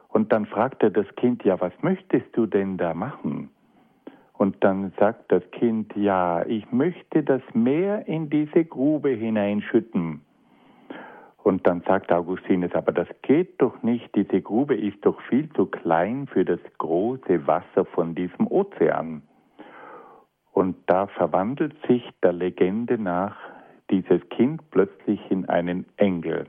[0.10, 3.50] Und dann fragt er das Kind, ja, was möchtest du denn da machen?
[4.34, 10.22] Und dann sagt das Kind, ja, ich möchte das Meer in diese Grube hineinschütten.
[11.44, 15.66] Und dann sagt Augustinus, aber das geht doch nicht, diese Grube ist doch viel zu
[15.66, 19.22] klein für das große Wasser von diesem Ozean.
[20.54, 23.36] Und da verwandelt sich der Legende nach
[23.90, 26.48] dieses Kind plötzlich in einen Engel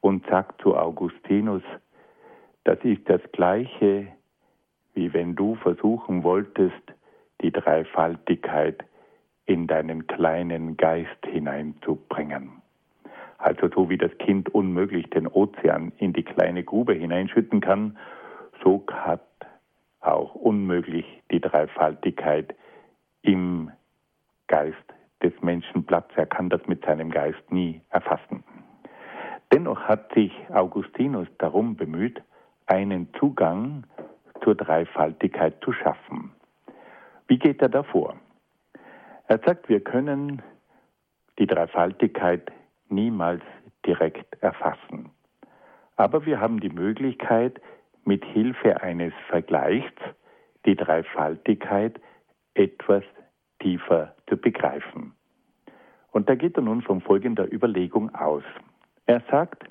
[0.00, 1.62] und sagt zu Augustinus,
[2.64, 4.06] das ist das gleiche,
[4.94, 6.92] wie wenn du versuchen wolltest,
[7.40, 8.84] die Dreifaltigkeit
[9.46, 12.59] in deinen kleinen Geist hineinzubringen.
[13.40, 17.96] Also so wie das Kind unmöglich den Ozean in die kleine Grube hineinschütten kann,
[18.62, 19.24] so hat
[20.00, 22.54] auch unmöglich die Dreifaltigkeit
[23.22, 23.70] im
[24.46, 24.76] Geist
[25.22, 26.10] des Menschen Platz.
[26.16, 28.44] Er kann das mit seinem Geist nie erfassen.
[29.52, 32.22] Dennoch hat sich Augustinus darum bemüht,
[32.66, 33.84] einen Zugang
[34.44, 36.32] zur Dreifaltigkeit zu schaffen.
[37.26, 38.16] Wie geht er davor?
[39.28, 40.42] Er sagt, wir können
[41.38, 42.52] die Dreifaltigkeit
[42.90, 43.42] niemals
[43.86, 45.10] direkt erfassen.
[45.96, 47.60] Aber wir haben die Möglichkeit,
[48.04, 49.92] mit Hilfe eines Vergleichs
[50.64, 52.00] die Dreifaltigkeit
[52.54, 53.04] etwas
[53.60, 55.14] tiefer zu begreifen.
[56.12, 58.42] Und da geht er nun von folgender Überlegung aus.
[59.06, 59.64] Er sagt,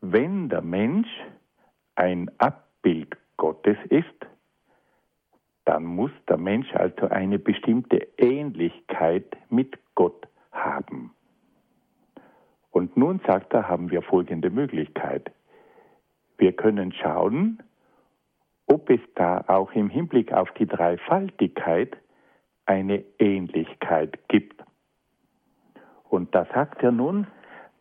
[0.00, 1.08] wenn der Mensch
[1.94, 4.26] ein Abbild Gottes ist,
[5.64, 11.14] dann muss der Mensch also eine bestimmte Ähnlichkeit mit Gott haben.
[12.74, 15.30] Und nun sagt er, haben wir folgende Möglichkeit.
[16.38, 17.62] Wir können schauen,
[18.66, 21.96] ob es da auch im Hinblick auf die Dreifaltigkeit
[22.66, 24.60] eine Ähnlichkeit gibt.
[26.08, 27.28] Und da sagt er nun,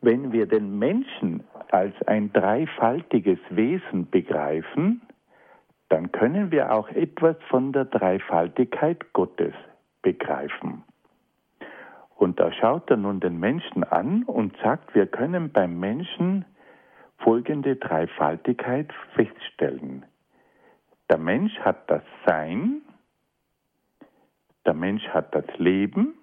[0.02, 5.02] wenn wir den Menschen als ein dreifaltiges Wesen begreifen,
[5.90, 9.56] dann können wir auch etwas von der Dreifaltigkeit Gottes
[10.04, 10.84] begreifen.
[12.24, 16.46] Und da schaut er nun den Menschen an und sagt, wir können beim Menschen
[17.18, 20.06] folgende Dreifaltigkeit feststellen.
[21.10, 22.82] Der Mensch hat das Sein,
[24.66, 26.14] der Mensch hat das Leben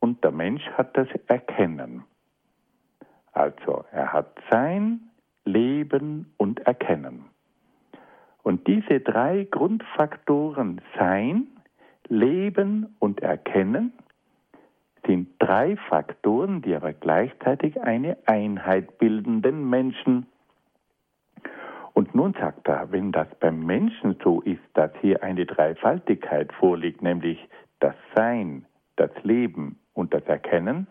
[0.00, 2.04] und der Mensch hat das Erkennen.
[3.32, 5.10] Also er hat Sein,
[5.44, 7.26] Leben und Erkennen.
[8.42, 11.46] Und diese drei Grundfaktoren Sein,
[12.08, 13.92] Leben und Erkennen
[15.08, 20.26] sind drei Faktoren, die aber gleichzeitig eine Einheit bilden, den Menschen.
[21.94, 27.02] Und nun sagt er, wenn das beim Menschen so ist, dass hier eine Dreifaltigkeit vorliegt,
[27.02, 27.38] nämlich
[27.80, 30.86] das Sein, das Leben und das Erkennen,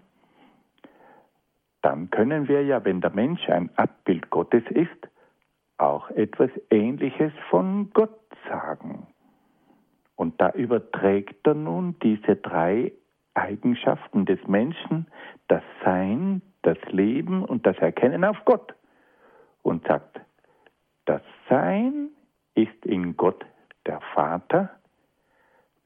[1.83, 5.07] dann können wir ja, wenn der Mensch ein Abbild Gottes ist,
[5.77, 9.05] auch etwas Ähnliches von Gott sagen.
[10.15, 12.91] Und da überträgt er nun diese drei
[13.37, 15.07] Eigenschaften des Menschen,
[15.47, 18.73] das Sein, das Leben und das Erkennen auf Gott
[19.61, 20.19] und sagt,
[21.05, 22.09] das Sein
[22.55, 23.45] ist in Gott
[23.85, 24.71] der Vater,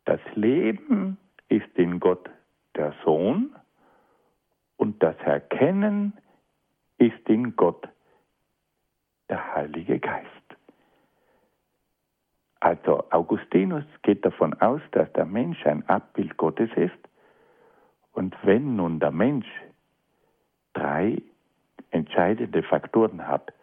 [0.06, 1.18] das Leben
[1.50, 2.30] ist in Gott
[2.76, 3.56] der Sohn
[4.78, 6.14] und das Erkennen
[6.98, 7.88] ist in Gott
[9.30, 10.28] der Heilige Geist.
[12.62, 17.11] Also Augustinus geht davon aus, dass der Mensch ein Abbild Gottes ist
[18.14, 19.48] und wenn nun der Mensch
[20.74, 21.22] drei
[21.92, 23.54] entscheidende Faktoren hat,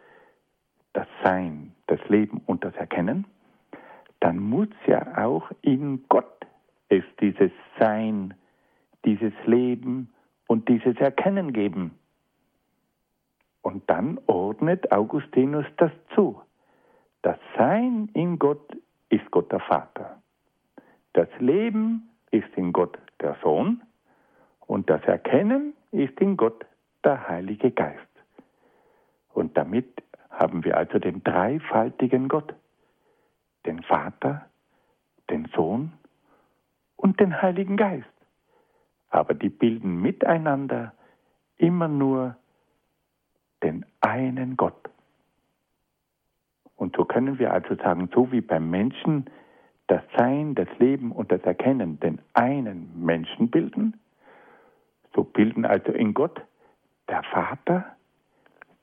[0.93, 3.25] das Sein, das Leben und das Erkennen,
[4.19, 6.45] dann muss ja auch in Gott
[6.89, 8.33] es dieses Sein,
[9.05, 10.11] dieses Leben
[10.47, 11.97] und dieses Erkennen geben.
[13.61, 16.41] Und dann ordnet Augustinus das zu.
[17.21, 18.75] Das Sein in Gott
[19.09, 20.21] ist Gott der Vater.
[21.13, 23.81] Das Leben ist in Gott der Sohn
[24.69, 26.63] und das Erkennen ist in Gott
[27.03, 28.05] der Heilige Geist.
[29.33, 32.53] Und damit haben wir also den dreifaltigen Gott,
[33.65, 34.45] den Vater,
[35.31, 35.93] den Sohn
[36.97, 38.05] und den Heiligen Geist.
[39.09, 40.93] Aber die bilden miteinander
[41.57, 42.35] immer nur
[43.63, 44.87] den einen Gott.
[46.75, 49.25] Und so können wir also sagen, so wie beim Menschen
[49.87, 53.99] das Sein, das Leben und das Erkennen den einen Menschen bilden,
[55.19, 56.41] so bilden also in Gott
[57.09, 57.83] der Vater,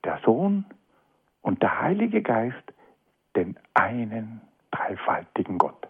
[0.05, 0.67] der Sohn
[1.41, 2.75] und der Heilige Geist
[3.37, 5.89] den einen dreifaltigen Gott.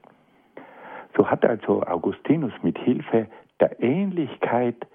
[1.16, 3.26] So hat also Augustinus mit Hilfe
[3.58, 4.86] der Ähnlichkeit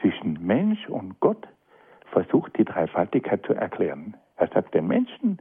[0.00, 1.48] zwischen Mensch und Gott
[2.12, 4.16] versucht, die Dreifaltigkeit zu erklären.
[4.36, 5.40] Er sagt, den Menschen,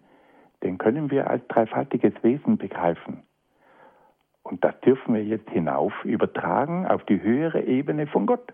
[0.64, 3.22] den können wir als dreifaltiges Wesen begreifen.
[4.42, 8.52] Und das dürfen wir jetzt hinauf übertragen auf die höhere Ebene von Gott.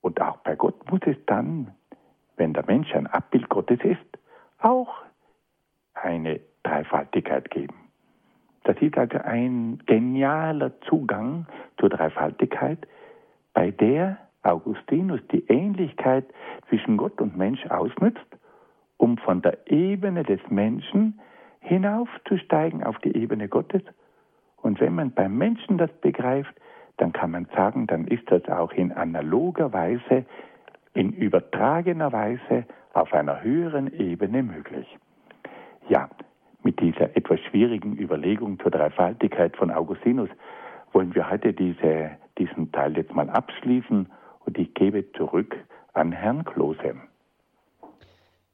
[0.00, 1.74] Und auch bei Gott muss es dann,
[2.36, 4.18] wenn der Mensch ein Abbild Gottes ist,
[4.58, 5.02] auch
[5.94, 7.74] eine Dreifaltigkeit geben.
[8.64, 11.46] Das ist also ein genialer Zugang
[11.78, 12.86] zur Dreifaltigkeit,
[13.54, 16.26] bei der Augustinus die Ähnlichkeit
[16.68, 18.26] zwischen Gott und Mensch ausnützt,
[18.96, 21.18] um von der Ebene des Menschen
[21.60, 23.82] hinaufzusteigen auf die Ebene Gottes.
[24.56, 26.54] Und wenn man beim Menschen das begreift,
[26.98, 30.26] dann kann man sagen, dann ist das auch in analoger Weise,
[30.94, 34.86] in übertragener Weise auf einer höheren Ebene möglich.
[35.88, 36.10] Ja,
[36.62, 40.28] mit dieser etwas schwierigen Überlegung zur Dreifaltigkeit von Augustinus
[40.92, 44.08] wollen wir heute diese, diesen Teil jetzt mal abschließen
[44.44, 45.56] und ich gebe zurück
[45.92, 46.96] an Herrn Klose.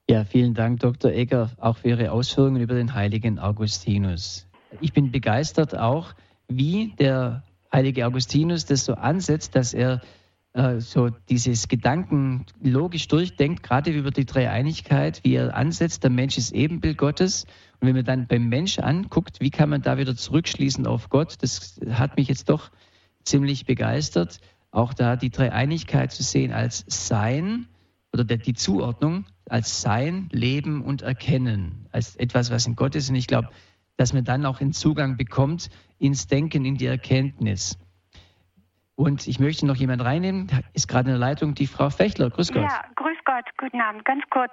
[0.08, 1.12] Ja, vielen Dank, Dr.
[1.12, 4.46] Egger, auch für Ihre Ausführungen über den heiligen Augustinus.
[4.80, 6.12] Ich bin begeistert auch,
[6.48, 7.42] wie der
[7.74, 10.00] heilige Augustinus das so ansetzt, dass er
[10.54, 16.38] äh, so dieses Gedanken logisch durchdenkt, gerade über die Dreieinigkeit, wie er ansetzt, der Mensch
[16.38, 17.44] ist Ebenbild Gottes.
[17.80, 21.36] Und wenn man dann beim Mensch anguckt, wie kann man da wieder zurückschließen auf Gott,
[21.40, 22.70] das hat mich jetzt doch
[23.24, 27.66] ziemlich begeistert, auch da die Dreieinigkeit zu sehen als Sein
[28.12, 33.10] oder die Zuordnung als Sein, Leben und Erkennen, als etwas, was in Gott ist.
[33.10, 33.48] Und ich glaube,
[33.96, 35.68] dass man dann auch einen Zugang bekommt
[36.04, 37.78] ins Denken, in die Erkenntnis.
[38.96, 42.30] Und ich möchte noch jemand reinnehmen, ist gerade in der Leitung die Frau Fechler.
[42.30, 42.62] Grüß Gott.
[42.62, 44.04] Ja, grüß Gott, guten Abend.
[44.04, 44.52] Ganz kurz.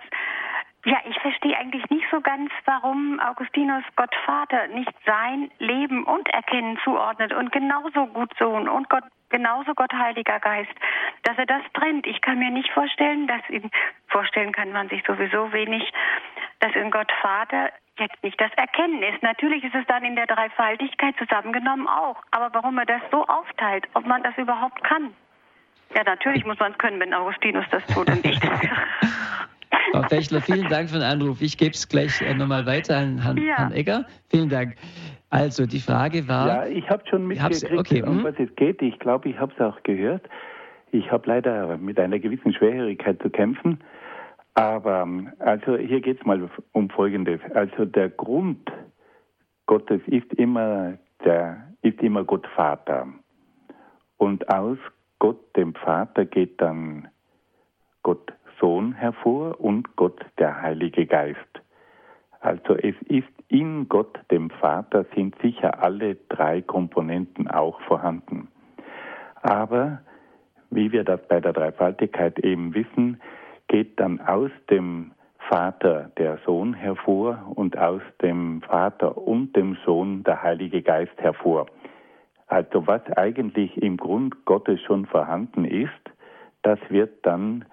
[0.83, 6.27] Ja, ich verstehe eigentlich nicht so ganz, warum Augustinus Gott Vater nicht sein Leben und
[6.29, 10.73] Erkennen zuordnet und genauso gut Sohn und Gott genauso Gott Heiliger Geist,
[11.23, 12.05] dass er das trennt.
[12.05, 13.69] Ich kann mir nicht vorstellen, dass ihn
[14.07, 15.83] vorstellen kann man sich sowieso wenig,
[16.59, 19.21] dass in Gott Vater jetzt nicht das Erkennen ist.
[19.21, 22.17] Natürlich ist es dann in der Dreifaltigkeit zusammengenommen auch.
[22.31, 25.11] Aber warum er das so aufteilt, ob man das überhaupt kann?
[25.95, 28.39] Ja, natürlich muss man es können, wenn Augustinus das tut und ich.
[29.91, 31.41] Frau Fechler, vielen Dank für den Anruf.
[31.41, 33.57] Ich gebe es gleich äh, nochmal weiter an Herrn, ja.
[33.57, 34.05] Herrn, Egger.
[34.29, 34.75] Vielen Dank.
[35.29, 36.47] Also, die Frage war.
[36.47, 38.23] Ja, ich habe schon mitgekriegt, okay, um hm?
[38.23, 38.81] was es geht.
[38.81, 40.27] Ich glaube, ich habe es auch gehört.
[40.91, 43.79] Ich habe leider mit einer gewissen Schwerhörigkeit zu kämpfen.
[44.53, 45.07] Aber
[45.39, 47.39] also hier geht es mal um Folgendes.
[47.53, 48.71] Also der Grund
[49.65, 53.07] Gottes ist immer der ist immer Gott Vater.
[54.17, 54.77] Und aus
[55.19, 57.07] Gott dem Vater geht dann
[58.03, 61.39] Gott Sohn hervor und Gott der Heilige Geist.
[62.39, 68.47] Also es ist in Gott dem Vater sind sicher alle drei Komponenten auch vorhanden.
[69.41, 70.01] Aber
[70.69, 73.21] wie wir das bei der Dreifaltigkeit eben wissen,
[73.71, 75.11] geht dann aus dem
[75.47, 81.67] Vater der Sohn hervor und aus dem Vater und dem Sohn der Heilige Geist hervor.
[82.47, 86.03] Also was eigentlich im Grund Gottes schon vorhanden ist,
[86.63, 87.63] das wird dann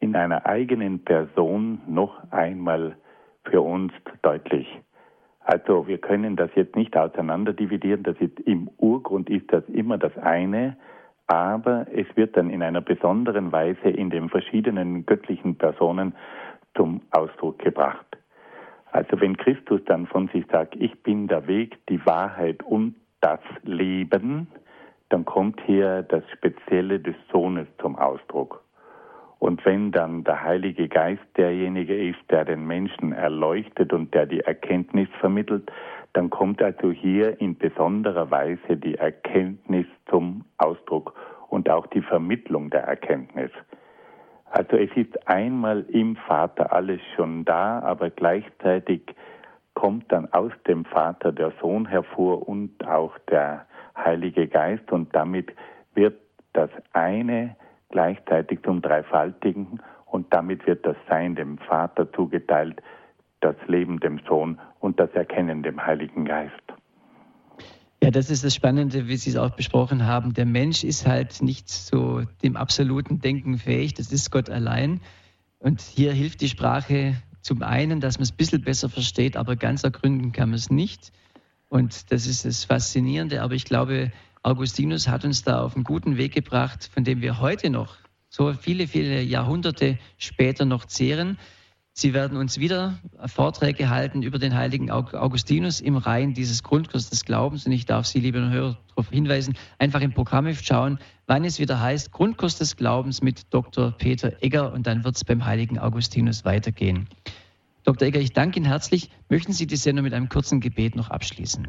[0.00, 2.96] in einer eigenen Person noch einmal
[3.44, 4.66] für uns deutlich.
[5.38, 9.96] Also wir können das jetzt nicht auseinander dividieren, das ist im Urgrund ist das immer
[9.96, 10.76] das eine,
[11.30, 16.12] aber es wird dann in einer besonderen Weise in den verschiedenen göttlichen Personen
[16.76, 18.04] zum Ausdruck gebracht.
[18.90, 23.38] Also wenn Christus dann von sich sagt, ich bin der Weg, die Wahrheit und das
[23.62, 24.48] Leben,
[25.10, 28.64] dann kommt hier das Spezielle des Sohnes zum Ausdruck.
[29.38, 34.40] Und wenn dann der Heilige Geist derjenige ist, der den Menschen erleuchtet und der die
[34.40, 35.70] Erkenntnis vermittelt,
[36.12, 41.14] dann kommt also hier in besonderer Weise die Erkenntnis zum Ausdruck
[41.48, 43.50] und auch die Vermittlung der Erkenntnis.
[44.50, 49.02] Also es ist einmal im Vater alles schon da, aber gleichzeitig
[49.74, 55.52] kommt dann aus dem Vater der Sohn hervor und auch der Heilige Geist und damit
[55.94, 56.18] wird
[56.52, 57.56] das eine
[57.90, 62.82] gleichzeitig zum Dreifaltigen und damit wird das Sein dem Vater zugeteilt,
[63.40, 66.52] das Leben dem Sohn und das Erkennen dem Heiligen Geist.
[68.02, 70.32] Ja, das ist das Spannende, wie Sie es auch besprochen haben.
[70.32, 75.00] Der Mensch ist halt nicht so dem absoluten Denken fähig, das ist Gott allein.
[75.58, 79.56] Und hier hilft die Sprache zum einen, dass man es ein bisschen besser versteht, aber
[79.56, 81.12] ganz ergründen kann man es nicht.
[81.68, 83.42] Und das ist das Faszinierende.
[83.42, 84.12] Aber ich glaube,
[84.42, 87.96] Augustinus hat uns da auf einen guten Weg gebracht, von dem wir heute noch
[88.30, 91.38] so viele, viele Jahrhunderte später noch zehren.
[91.92, 97.24] Sie werden uns wieder Vorträge halten über den heiligen Augustinus im Reihen dieses Grundkurs des
[97.24, 97.66] Glaubens.
[97.66, 101.80] Und ich darf Sie, liebe Hörer, darauf hinweisen, einfach im Programmheft schauen, wann es wieder
[101.80, 103.92] heißt Grundkurs des Glaubens mit Dr.
[103.92, 107.08] Peter Egger und dann wird es beim heiligen Augustinus weitergehen.
[107.84, 108.08] Dr.
[108.08, 109.10] Egger, ich danke Ihnen herzlich.
[109.28, 111.66] Möchten Sie die Sendung mit einem kurzen Gebet noch abschließen?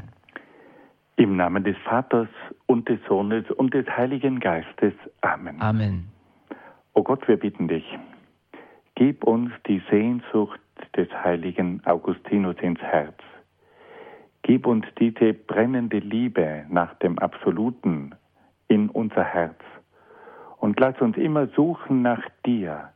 [1.16, 2.30] Im Namen des Vaters
[2.68, 4.94] und des Sohnes und des Heiligen Geistes.
[5.22, 5.60] Amen.
[5.62, 6.08] Amen.
[6.94, 7.86] O Gott, wir bitten dich,
[9.02, 10.60] gib uns die Sehnsucht
[10.96, 13.18] des heiligen Augustinus ins Herz.
[14.44, 18.14] Gib uns diese brennende Liebe nach dem Absoluten
[18.68, 19.58] in unser Herz
[20.58, 22.92] und lass uns immer suchen nach dir.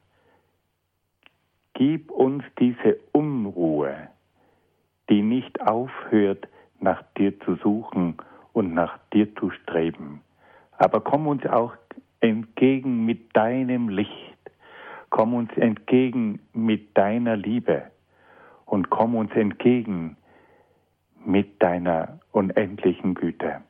[1.74, 3.96] Gib uns diese Unruhe,
[5.10, 6.48] die nicht aufhört,
[6.80, 8.18] nach dir zu suchen
[8.54, 10.22] und nach dir zu streben.
[10.78, 11.74] Aber komm uns auch
[12.20, 14.35] entgegen mit deinem Licht.
[15.10, 17.84] Komm uns entgegen mit deiner Liebe
[18.66, 20.18] und komm uns entgegen
[21.26, 23.62] mit deiner unendlichen Güte,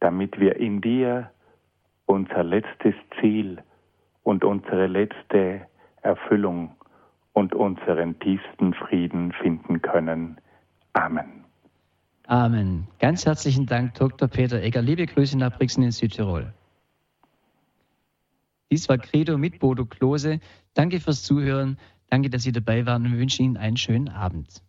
[0.00, 1.30] damit wir in dir
[2.06, 3.62] unser letztes Ziel
[4.22, 5.62] und unsere letzte
[6.02, 6.74] Erfüllung
[7.32, 10.38] und unseren tiefsten Frieden finden können.
[10.92, 11.44] Amen.
[12.26, 12.86] Amen.
[12.98, 14.28] Ganz herzlichen Dank, Dr.
[14.28, 14.82] Peter Egger.
[14.82, 16.52] Liebe Grüße nach Brixen in Südtirol.
[18.72, 20.40] Dies war Credo mit Bodo Klose.
[20.72, 21.76] Danke fürs Zuhören.
[22.08, 24.62] Danke, dass Sie dabei waren und wir wünschen Ihnen einen schönen Abend.